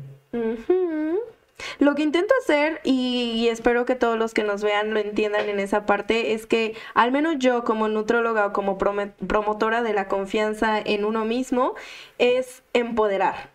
[1.79, 5.61] Lo que intento hacer, y, espero que todos los que nos vean lo entiendan en
[5.61, 10.79] esa parte, es que al menos yo como nutróloga o como promotora de la confianza
[10.79, 11.75] en uno mismo,
[12.19, 13.51] es empoderar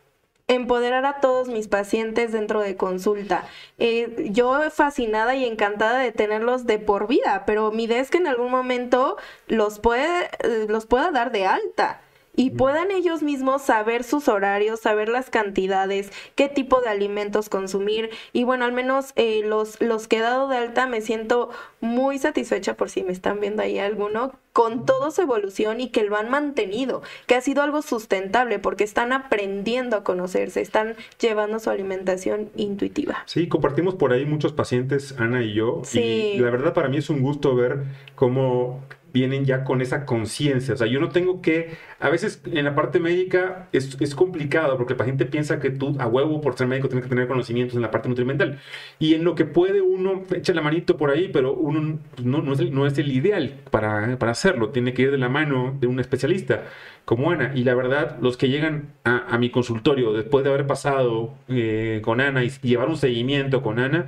[0.50, 3.46] empoderar a todos mis pacientes dentro de consulta.
[3.80, 8.18] Eh, yo fascinada y encantada de tenerlos de por vida, pero mi idea es que
[8.18, 12.02] en algún momento los, puede, eh, los pueda dar de alta
[12.38, 18.12] y puedan ellos mismos saber sus horarios, saber las cantidades, qué tipo de alimentos consumir.
[18.32, 21.50] Y bueno, al menos eh, los, los que he dado de alta me siento
[21.82, 26.04] muy satisfecha por si me están viendo ahí alguno, con toda su evolución y que
[26.04, 31.60] lo han mantenido, que ha sido algo sustentable porque están aprendiendo a conocerse, están llevando
[31.60, 33.24] su alimentación intuitiva.
[33.26, 36.34] Sí, compartimos por ahí muchos pacientes, Ana y yo, sí.
[36.36, 37.84] y la verdad para mí es un gusto ver
[38.16, 38.84] cómo
[39.14, 40.74] vienen ya con esa conciencia.
[40.74, 44.78] O sea, yo no tengo que, a veces en la parte médica es, es, complicado
[44.78, 47.76] porque el paciente piensa que tú a huevo por ser médico tienes que tener conocimientos
[47.76, 48.60] en la parte nutrimental.
[49.00, 52.54] Y en lo que puede uno echa la manito por ahí, pero uno no, no,
[52.54, 54.70] es, el, no es el ideal para, para, hacerlo.
[54.70, 56.66] Tiene que ir de la mano de un especialista
[57.06, 57.52] como Ana.
[57.56, 62.02] Y la verdad, los que llegan a, a mi consultorio después de haber pasado eh,
[62.04, 64.08] con Ana y, llevar un seguimiento con Ana,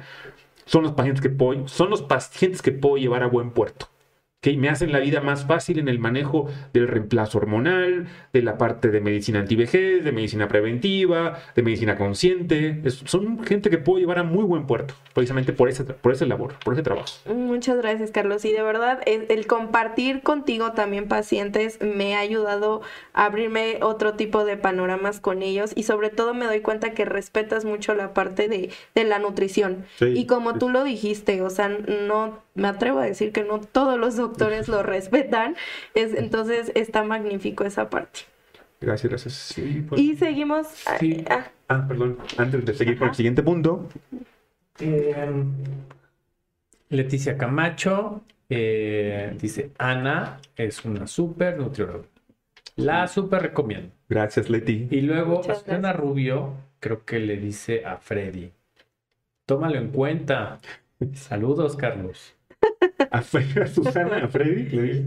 [0.66, 3.88] son los pacientes que puedo, son los pacientes que puedo llevar a buen puerto
[4.42, 8.58] que me hacen la vida más fácil en el manejo del reemplazo hormonal, de la
[8.58, 12.82] parte de medicina antivejez, de medicina preventiva, de medicina consciente.
[13.06, 16.54] son gente que puedo llevar a muy buen puerto, precisamente por ese, por ese labor,
[16.64, 17.10] por ese trabajo.
[17.26, 18.46] Muchas gracias, Carlos.
[18.46, 22.82] Y de verdad, el, compartir contigo también pacientes me ha ayudado
[23.14, 27.04] a abrirme otro tipo de panoramas con ellos y sobre todo me doy cuenta que
[27.04, 28.70] respetas mucho la parte de,
[29.04, 29.86] la nutrición.
[30.00, 33.98] y como tú lo dijiste, o sea, no me atrevo a decir que no todos
[34.00, 35.56] los doctores lo respetan,
[35.96, 38.22] es, entonces está magnífico esa parte.
[38.82, 39.56] Gracias, gracias.
[39.90, 40.68] Pues, y seguimos.
[40.88, 41.50] Ah.
[41.68, 43.90] ah, perdón, antes de seguir con el siguiente punto.
[44.80, 45.52] Em,
[46.90, 52.06] Leticia Camacho eh, dice: Ana es una súper nutrióloga.
[52.78, 53.92] La súper recomiendo.
[54.08, 54.88] Gracias, Leti.
[54.90, 58.52] Y luego, Ana Rubio, creo que le dice a Freddy:
[59.46, 60.60] Tómalo en cuenta.
[61.14, 62.39] Saludos, Carlos.
[63.12, 65.06] A, Susana, a Freddy, le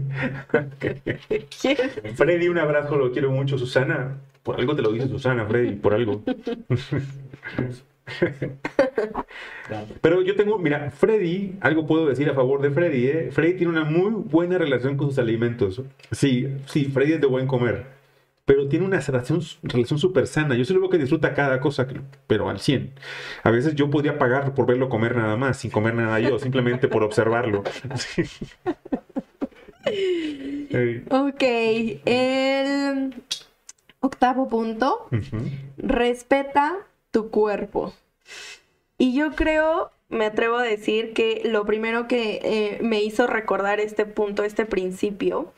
[2.15, 3.57] Freddy, un abrazo, lo quiero mucho.
[3.57, 6.21] Susana, por algo te lo dice Susana, Freddy, por algo.
[10.01, 13.29] Pero yo tengo, mira, Freddy, algo puedo decir a favor de Freddy, ¿eh?
[13.31, 15.81] Freddy tiene una muy buena relación con sus alimentos.
[16.11, 18.02] Sí, sí, Freddy es de buen comer
[18.45, 20.55] pero tiene una relación relación súper sana.
[20.55, 21.87] Yo sé lo que disfruta cada cosa,
[22.27, 22.93] pero al 100.
[23.43, 26.87] A veces yo podría pagar por verlo comer nada más, sin comer nada yo, simplemente
[26.87, 27.59] por observarlo.
[31.09, 31.43] ok,
[32.05, 33.13] el
[34.01, 35.07] octavo punto,
[35.77, 36.79] respeta
[37.11, 37.93] tu cuerpo.
[38.97, 43.79] Y yo creo, me atrevo a decir que lo primero que eh, me hizo recordar
[43.79, 45.53] este punto, este principio,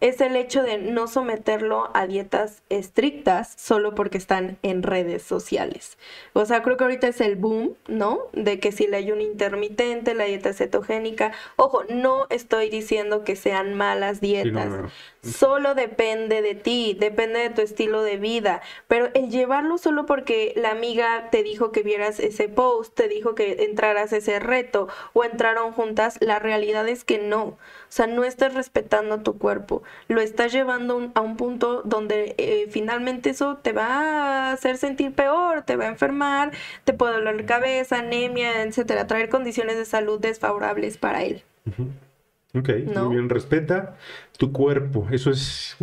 [0.00, 5.98] es el hecho de no someterlo a dietas estrictas solo porque están en redes sociales.
[6.32, 8.20] O sea, creo que ahorita es el boom, ¿no?
[8.32, 11.32] De que si le hay un intermitente, la dieta cetogénica.
[11.56, 14.92] Ojo, no estoy diciendo que sean malas dietas.
[15.22, 18.62] Solo depende de ti, depende de tu estilo de vida.
[18.86, 23.34] Pero el llevarlo solo porque la amiga te dijo que vieras ese post, te dijo
[23.34, 27.58] que entraras ese reto o entraron juntas, la realidad es que no.
[27.88, 32.66] O sea, no estás respetando tu cuerpo, lo estás llevando a un punto donde eh,
[32.70, 36.52] finalmente eso te va a hacer sentir peor, te va a enfermar,
[36.84, 41.42] te puede doler la cabeza, anemia, etcétera, traer condiciones de salud desfavorables para él.
[42.54, 43.96] Ok, muy bien, respeta
[44.36, 45.76] tu cuerpo, eso es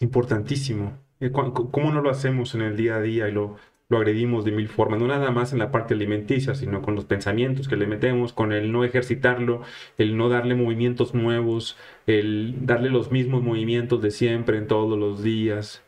[0.00, 0.92] importantísimo.
[1.20, 3.56] Eh, ¿Cómo no lo hacemos en el día a día y lo
[3.88, 7.06] lo agredimos de mil formas, no nada más en la parte alimenticia, sino con los
[7.06, 9.62] pensamientos que le metemos, con el no ejercitarlo,
[9.96, 15.22] el no darle movimientos nuevos, el darle los mismos movimientos de siempre en todos los
[15.22, 15.82] días,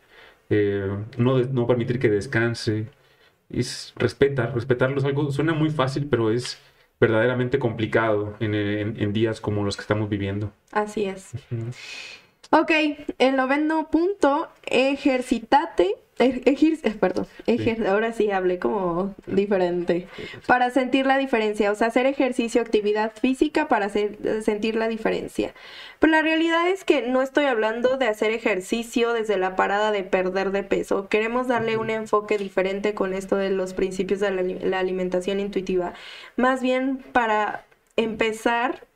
[0.48, 2.86] eh, no, no permitir que descanse.
[3.50, 6.60] Es respetar, respetarlo es algo, suena muy fácil, pero es
[7.00, 10.52] verdaderamente complicado en, días como los que estamos viviendo.
[10.70, 11.32] Así es.
[12.50, 12.72] Ok,
[13.18, 17.26] el noveno punto, ejercitate eh, perdón,
[17.88, 20.06] ahora sí hablé como diferente.
[20.46, 25.54] Para sentir la diferencia, o sea, hacer ejercicio, actividad física para sentir la diferencia.
[25.98, 30.02] Pero la realidad es que no estoy hablando de hacer ejercicio desde la parada de
[30.02, 31.08] perder de peso.
[31.08, 35.94] Queremos darle un enfoque diferente con esto de los principios de la alimentación intuitiva.
[36.36, 37.64] Más bien para
[37.96, 38.86] empezar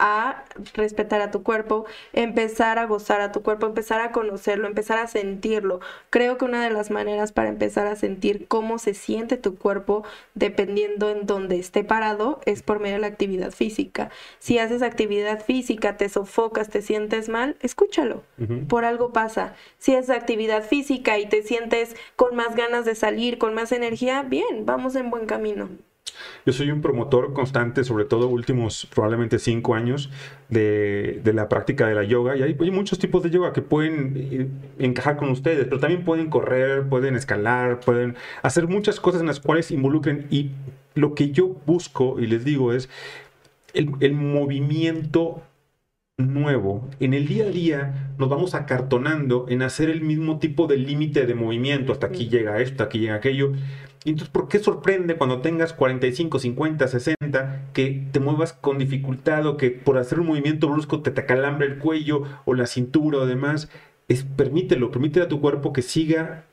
[0.00, 0.44] a
[0.74, 5.06] respetar a tu cuerpo, empezar a gozar a tu cuerpo, empezar a conocerlo, empezar a
[5.06, 5.80] sentirlo.
[6.08, 10.02] Creo que una de las maneras para empezar a sentir cómo se siente tu cuerpo,
[10.34, 14.10] dependiendo en dónde esté parado, es por medio de la actividad física.
[14.38, 18.22] Si haces actividad física, te sofocas, te sientes mal, escúchalo.
[18.68, 19.54] Por algo pasa.
[19.78, 24.22] Si haces actividad física y te sientes con más ganas de salir, con más energía,
[24.22, 25.68] bien, vamos en buen camino.
[26.46, 30.10] Yo soy un promotor constante, sobre todo últimos probablemente cinco años,
[30.48, 32.36] de, la práctica de la yoga.
[32.36, 34.48] Y hay, muchos tipos de yoga que pueden eh,
[34.78, 39.40] encajar con ustedes, pero también pueden correr, pueden escalar, pueden hacer muchas cosas en las
[39.40, 40.26] cuales involucren.
[40.30, 40.50] Y
[40.94, 42.88] lo que yo busco y les digo es
[43.74, 45.42] el, el movimiento
[46.20, 46.88] nuevo.
[47.00, 51.26] En el día a día nos vamos acartonando en hacer el mismo tipo de límite
[51.26, 51.92] de movimiento.
[51.92, 53.52] Hasta aquí llega esto, aquí llega aquello.
[54.04, 59.56] Entonces, ¿por qué sorprende cuando tengas 45, 50, 60 que te muevas con dificultad o
[59.58, 63.68] que por hacer un movimiento brusco te, acalambre el cuello o la cintura o demás?
[64.08, 66.44] Es, permítelo, permítele a tu cuerpo que siga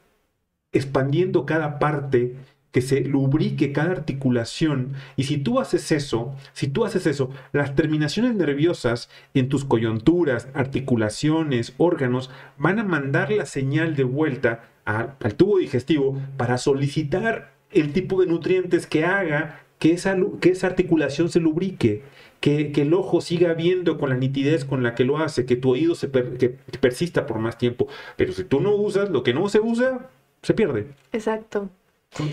[0.74, 2.36] expandiendo cada parte
[2.78, 4.94] que se lubrique cada articulación.
[5.16, 10.48] Y si tú haces eso, si tú haces eso, las terminaciones nerviosas en tus coyunturas,
[10.54, 12.30] articulaciones, órganos,
[12.60, 18.28] van a mandar la señal de vuelta al tubo digestivo para solicitar el tipo de
[18.28, 22.04] nutrientes que haga que esa, que esa articulación se lubrique,
[22.42, 25.72] que, el ojo siga viendo con la nitidez con la que lo hace, que tu
[25.72, 26.50] oído se que
[26.80, 27.88] persista por más tiempo.
[28.18, 30.12] Pero si tú no usas, lo que no se usa,
[30.44, 30.90] se pierde.
[31.12, 31.72] Exacto.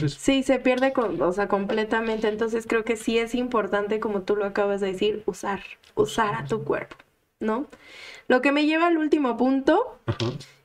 [0.06, 2.28] Sí, se pierde o sea, completamente.
[2.28, 5.60] Entonces creo que sí es importante, como tú lo acabas de decir, usar,
[5.94, 6.96] usar a tu cuerpo,
[7.40, 7.66] ¿no?
[8.28, 9.98] Lo que me lleva al último punto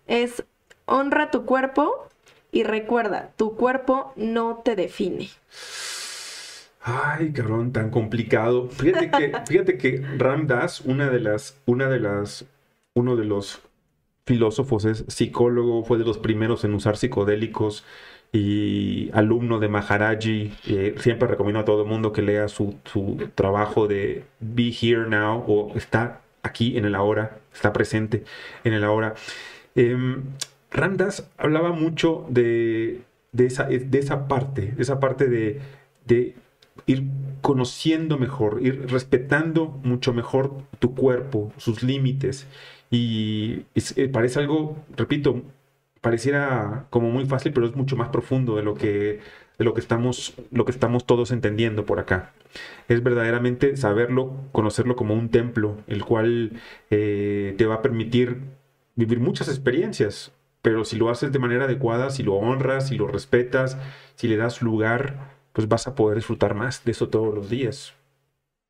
[0.07, 0.43] es
[0.85, 2.07] honra tu cuerpo
[2.51, 5.29] y recuerda, tu cuerpo no te define.
[6.81, 8.69] Ay, cabrón, tan complicado.
[8.69, 12.45] Fíjate que, fíjate que Ram Dass, una de las, una de las,
[12.93, 13.61] uno de los
[14.25, 17.83] filósofos es psicólogo, fue de los primeros en usar psicodélicos
[18.31, 20.53] y alumno de Maharaji.
[20.67, 22.75] Eh, siempre recomiendo a todo el mundo que lea su,
[23.35, 28.23] trabajo de Be Here Now o está aquí en el ahora, está presente
[28.63, 29.15] en el ahora.
[29.75, 30.23] Em,
[30.71, 33.01] Randas hablaba mucho de,
[33.37, 35.59] esa, de esa parte, esa parte de,
[36.05, 36.35] de
[36.85, 37.03] ir
[37.41, 42.47] conociendo mejor, ir respetando mucho mejor tu cuerpo, sus límites.
[42.91, 43.65] Y
[43.95, 45.43] eh, parece algo, repito,
[46.01, 49.19] pareciera como muy fácil, pero es mucho más profundo de lo que,
[49.57, 52.33] lo que, estamos, lo que estamos todos entendiendo por acá.
[52.87, 56.53] Es verdaderamente saberlo, conocerlo como un templo, el cual
[56.89, 58.37] eh, te va a permitir
[58.95, 60.31] vivir muchas experiencias,
[60.61, 63.77] pero si lo haces de manera adecuada, si lo honras, si lo respetas,
[64.15, 67.93] si le das lugar, pues vas a poder disfrutar más de eso todos los días.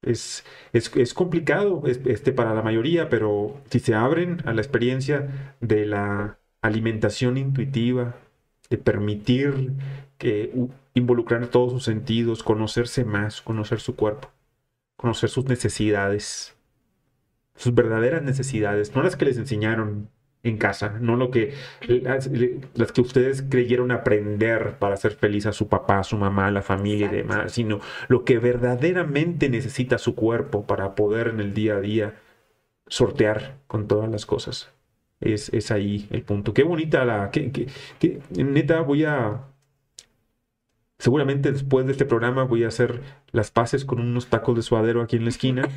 [0.01, 5.55] Es, es, es complicado este, para la mayoría, pero si se abren a la experiencia
[5.59, 8.15] de la alimentación intuitiva,
[8.69, 9.73] de permitir
[10.17, 10.53] que
[10.93, 14.29] involucrar todos sus sentidos, conocerse más, conocer su cuerpo,
[14.95, 16.55] conocer sus necesidades,
[17.55, 20.09] sus verdaderas necesidades, no las que les enseñaron
[20.43, 25.67] en casa, no lo que las, que ustedes creyeron aprender para hacer feliz a su
[25.67, 30.15] papá, a su mamá, a la familia y demás, sino lo que verdaderamente necesita su
[30.15, 32.15] cuerpo para poder en el día a día
[32.87, 34.71] sortear con todas las cosas.
[35.19, 36.53] Es, es ahí el punto.
[36.53, 37.29] Qué bonita la.
[37.31, 39.43] Que, que, neta, voy a.
[40.97, 43.01] Seguramente después de este programa voy a hacer
[43.31, 45.69] las paces con unos tacos de suadero aquí en la esquina.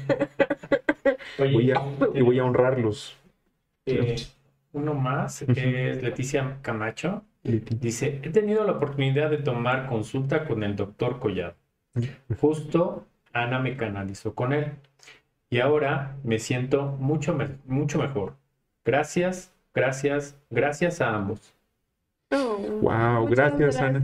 [1.39, 1.83] voy a,
[2.15, 3.17] y voy a honrarlos.
[3.87, 4.17] Eh,
[4.73, 7.25] uno más, que es Leticia Camacho.
[7.43, 11.57] Dice, he tenido la oportunidad de tomar consulta con el doctor Collado.
[12.41, 14.73] Justo Ana me canalizó con él.
[15.51, 17.37] Y ahora me siento mucho,
[17.67, 18.37] mucho mejor.
[18.85, 21.55] Gracias, gracias, gracias a ambos.
[22.31, 24.03] wow, gracias, Ana.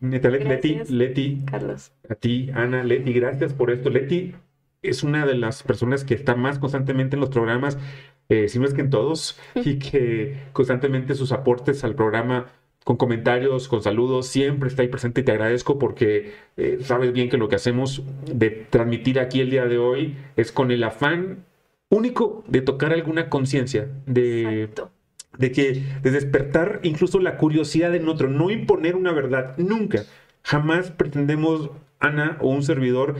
[0.00, 1.92] Leti, Leti, Carlos.
[2.08, 3.88] A ti, Ana, Leti, gracias por esto.
[3.88, 4.34] Leti
[4.82, 7.78] es una de las personas que está más constantemente en los programas,
[8.28, 12.46] eh, si no es que en todos, y que constantemente sus aportes al programa
[12.84, 17.30] con comentarios, con saludos, siempre está ahí presente y te agradezco porque eh, sabes bien
[17.30, 21.44] que lo que hacemos de transmitir aquí el día de hoy es con el afán
[21.96, 24.68] único de tocar alguna conciencia, de
[25.38, 30.04] de que de despertar incluso la curiosidad en otro, no imponer una verdad, nunca.
[30.42, 31.70] Jamás pretendemos,
[32.00, 33.16] Ana o un servidor,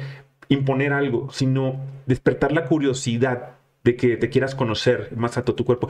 [0.49, 3.51] imponer algo, sino despertar la curiosidad
[3.85, 5.89] de que te quieras conocer más a todo tu cuerpo.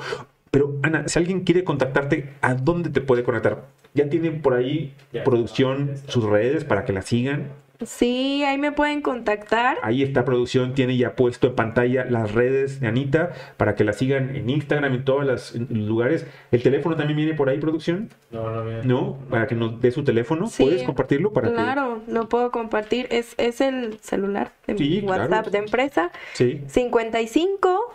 [0.50, 3.66] Pero Ana, si alguien quiere contactarte, ¿a dónde te puede conectar?
[3.94, 4.94] ¿Ya tienen por ahí
[5.24, 7.48] producción sus redes para que la sigan?
[7.86, 9.78] Sí, ahí me pueden contactar.
[9.82, 13.92] Ahí está producción, tiene ya puesto en pantalla las redes de Anita para que la
[13.92, 16.26] sigan en Instagram, en todos los lugares.
[16.50, 18.10] ¿El teléfono también viene por ahí, producción?
[18.30, 18.84] No, no viene.
[18.84, 19.18] ¿No?
[19.30, 20.48] Para que nos dé su teléfono.
[20.56, 21.32] ¿Puedes compartirlo?
[21.32, 23.06] para Claro, lo puedo compartir.
[23.10, 26.10] Es, es el celular de WhatsApp de empresa.
[26.34, 26.62] Sí.
[26.66, 27.94] 55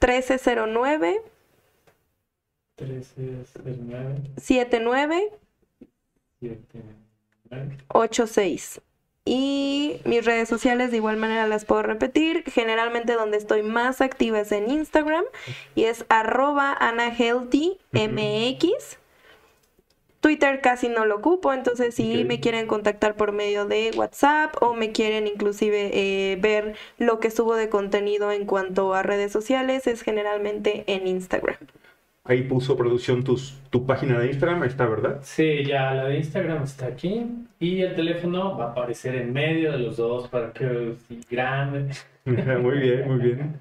[0.00, 1.22] 1309
[2.78, 5.30] 1309 79
[7.88, 8.80] 86.
[9.24, 12.44] Y mis redes sociales de igual manera las puedo repetir.
[12.50, 15.24] Generalmente donde estoy más activa es en Instagram
[15.74, 17.78] y es arroba anahealthymx.
[20.20, 24.72] Twitter casi no lo ocupo, entonces si me quieren contactar por medio de WhatsApp o
[24.72, 29.88] me quieren inclusive eh, ver lo que subo de contenido en cuanto a redes sociales,
[29.88, 31.56] es generalmente en Instagram.
[32.24, 35.18] Ahí puso producción tus, tu página de Instagram, está, ¿verdad?
[35.22, 37.26] Sí, ya la de Instagram está aquí.
[37.58, 40.94] Y el teléfono va a aparecer en medio de los dos para que
[41.28, 41.90] grande.
[42.24, 43.56] muy bien, muy bien.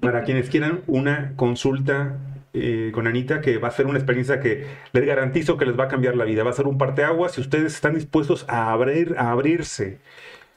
[0.00, 2.18] Para quienes quieran una consulta
[2.52, 5.84] eh, con Anita, que va a ser una experiencia que les garantizo que les va
[5.84, 6.44] a cambiar la vida.
[6.44, 9.98] Va a ser un parteaguas si ustedes están dispuestos a, abrir, a abrirse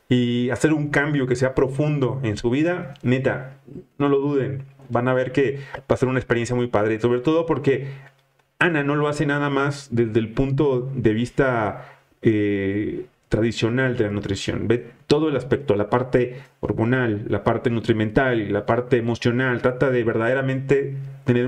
[0.09, 3.57] y hacer un cambio que sea profundo en su vida, neta,
[3.97, 7.19] no lo duden van a ver que va a ser una experiencia muy padre, sobre
[7.19, 7.87] todo porque
[8.59, 14.11] Ana no lo hace nada más desde el punto de vista eh, tradicional de la
[14.11, 14.67] nutrición.
[14.67, 19.61] Ve todo el aspecto, la parte hormonal, la parte nutrimental, la parte emocional.
[19.61, 20.95] Trata de verdaderamente
[21.25, 21.47] tener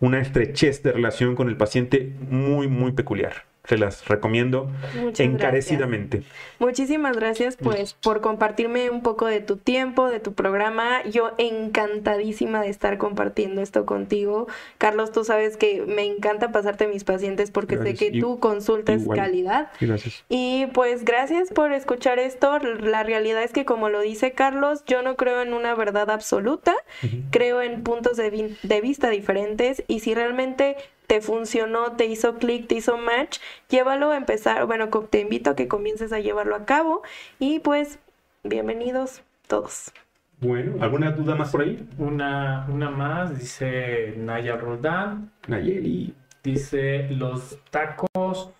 [0.00, 4.70] una estrechez de relación con el paciente muy, muy peculiar se las recomiendo
[5.18, 6.22] encarecidamente.
[6.58, 11.02] Muchísimas gracias pues por compartirme un poco de tu tiempo, de tu programa.
[11.04, 14.46] Yo encantadísima de estar compartiendo esto contigo.
[14.78, 19.06] Carlos, tú sabes que me encanta pasarte mis pacientes porque sé que tu consulta es
[19.08, 19.70] calidad.
[19.80, 20.24] Gracias.
[20.28, 22.58] Y pues gracias por escuchar esto.
[22.58, 26.74] La realidad es que como lo dice Carlos, yo no creo en una verdad absoluta,
[27.30, 30.76] creo en puntos de, de vista diferentes y si realmente
[31.06, 33.38] te funcionó, te hizo clic, te hizo match,
[33.68, 37.02] llévalo a empezar, bueno, te invito a que comiences a llevarlo a cabo
[37.38, 37.98] y pues
[38.42, 39.92] bienvenidos todos.
[40.38, 41.88] Bueno, ¿alguna duda más por ahí?
[41.96, 45.30] Una, una más, dice Naya Roldán.
[45.48, 46.14] Nayeli.
[46.42, 48.50] Dice, los tacos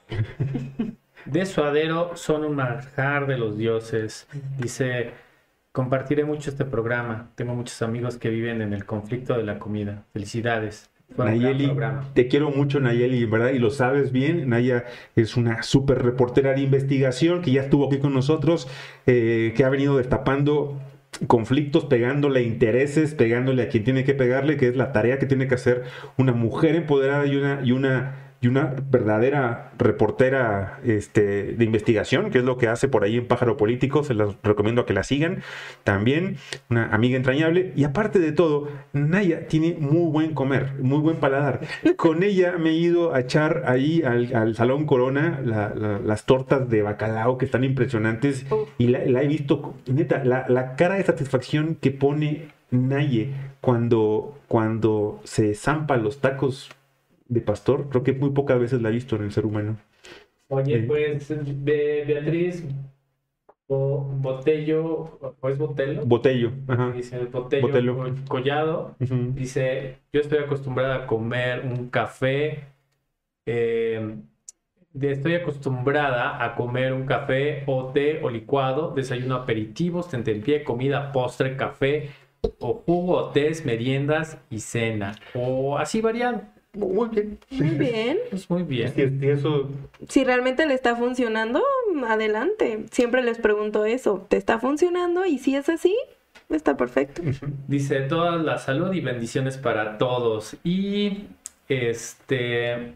[1.26, 4.26] de suadero son un manjar de los dioses.
[4.58, 5.12] Dice,
[5.70, 7.28] compartiré mucho este programa.
[7.34, 10.04] Tengo muchos amigos que viven en el conflicto de la comida.
[10.14, 10.90] Felicidades.
[11.16, 11.72] Nayeli,
[12.14, 13.50] te quiero mucho Nayeli, ¿verdad?
[13.50, 14.84] Y lo sabes bien, Naya
[15.14, 18.68] es una súper reportera de investigación que ya estuvo aquí con nosotros,
[19.06, 20.80] eh, que ha venido destapando
[21.26, 25.48] conflictos, pegándole intereses, pegándole a quien tiene que pegarle, que es la tarea que tiene
[25.48, 25.84] que hacer
[26.18, 32.38] una mujer empoderada y una, y una y una verdadera reportera este, de investigación, que
[32.38, 35.04] es lo que hace por ahí en Pájaro Político, se las recomiendo a que la
[35.04, 35.42] sigan.
[35.84, 36.36] También
[36.68, 37.72] una amiga entrañable.
[37.76, 41.60] Y aparte de todo, Naya tiene muy buen comer, muy buen paladar.
[41.96, 47.38] Con ella me he ido a echar ahí al, Salón Corona las tortas de bacalao
[47.38, 48.46] que están impresionantes
[48.78, 55.54] y la, he visto, neta, la, cara de satisfacción que pone Naye cuando, cuando se
[55.54, 56.70] zampa los tacos
[57.28, 59.76] de pastor, creo que muy pocas veces la he visto en el ser humano.
[60.48, 61.28] Oye, pues
[61.64, 62.64] Beatriz
[63.68, 66.02] Botello, ¿o es Botello?
[66.04, 66.92] Botello, ajá.
[66.92, 68.94] Dice Botello, Collado.
[68.98, 72.64] Dice, yo estoy acostumbrada a comer un café.
[73.44, 74.16] Eh,
[75.00, 80.08] estoy acostumbrada a comer un café o té o licuado, desayuno aperitivos,
[80.44, 82.10] pie, comida, postre, café
[82.60, 85.16] o jugo, o tés, meriendas y cena.
[85.34, 86.42] O así variando.
[86.76, 87.38] Muy bien.
[87.50, 88.18] Muy bien.
[88.32, 88.92] Es muy bien.
[88.94, 89.70] Si, eso...
[90.08, 91.62] si realmente le está funcionando,
[92.06, 92.84] adelante.
[92.90, 94.26] Siempre les pregunto eso.
[94.28, 95.24] ¿Te está funcionando?
[95.24, 95.96] Y si es así,
[96.50, 97.22] está perfecto.
[97.66, 100.56] Dice toda la salud y bendiciones para todos.
[100.62, 101.24] Y
[101.68, 102.94] este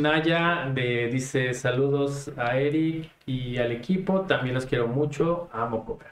[0.00, 4.22] Naya de, dice saludos a Eric y al equipo.
[4.22, 5.48] También los quiero mucho.
[5.52, 6.06] Amo comer.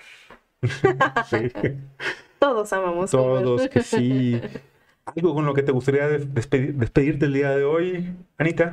[2.39, 4.41] Todos amamos Todos, que sí.
[5.07, 8.73] ¿Algo con lo que te gustaría despedirte el día de hoy, Anita?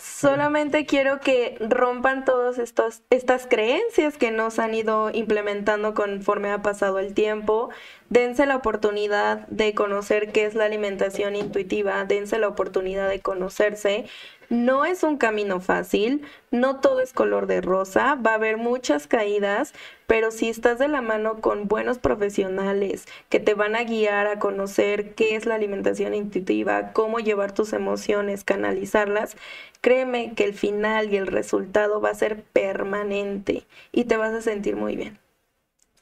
[0.00, 6.98] Solamente quiero que rompan todas estas creencias que nos han ido implementando conforme ha pasado
[6.98, 7.68] el tiempo.
[8.08, 14.06] Dense la oportunidad de conocer qué es la alimentación intuitiva, dense la oportunidad de conocerse.
[14.50, 19.06] No es un camino fácil, no todo es color de rosa, va a haber muchas
[19.06, 19.72] caídas,
[20.08, 24.40] pero si estás de la mano con buenos profesionales que te van a guiar a
[24.40, 29.36] conocer qué es la alimentación intuitiva, cómo llevar tus emociones, canalizarlas,
[29.80, 34.42] créeme que el final y el resultado va a ser permanente y te vas a
[34.42, 35.20] sentir muy bien.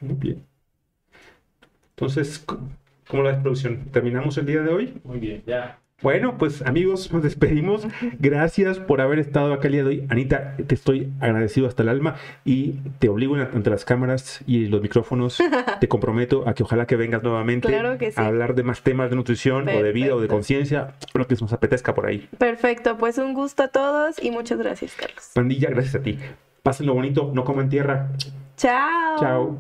[0.01, 0.47] Muy bien.
[1.91, 2.43] Entonces,
[3.09, 3.91] ¿cómo la producción?
[3.93, 5.01] ¿Terminamos el día de hoy?
[5.05, 5.81] Muy bien, ya.
[6.01, 7.85] Bueno, pues amigos, nos despedimos.
[8.21, 10.07] Gracias por haber estado acá el día de hoy.
[10.09, 12.15] Anita, te estoy agradecido hasta el alma
[12.45, 15.39] y te obligo ante las cámaras y los micrófonos.
[15.81, 17.75] te comprometo a que ojalá que vengas nuevamente
[18.15, 21.35] a hablar de más temas de nutrición o de vida o de conciencia, lo que
[21.35, 22.29] nos apetezca por ahí.
[22.39, 25.33] Perfecto, pues un gusto a todos y muchas gracias, Carlos.
[25.35, 26.17] Pandilla, gracias a ti.
[26.63, 28.11] Pásenlo bonito, no coman tierra.
[28.57, 29.19] Chao.
[29.19, 29.59] Chao.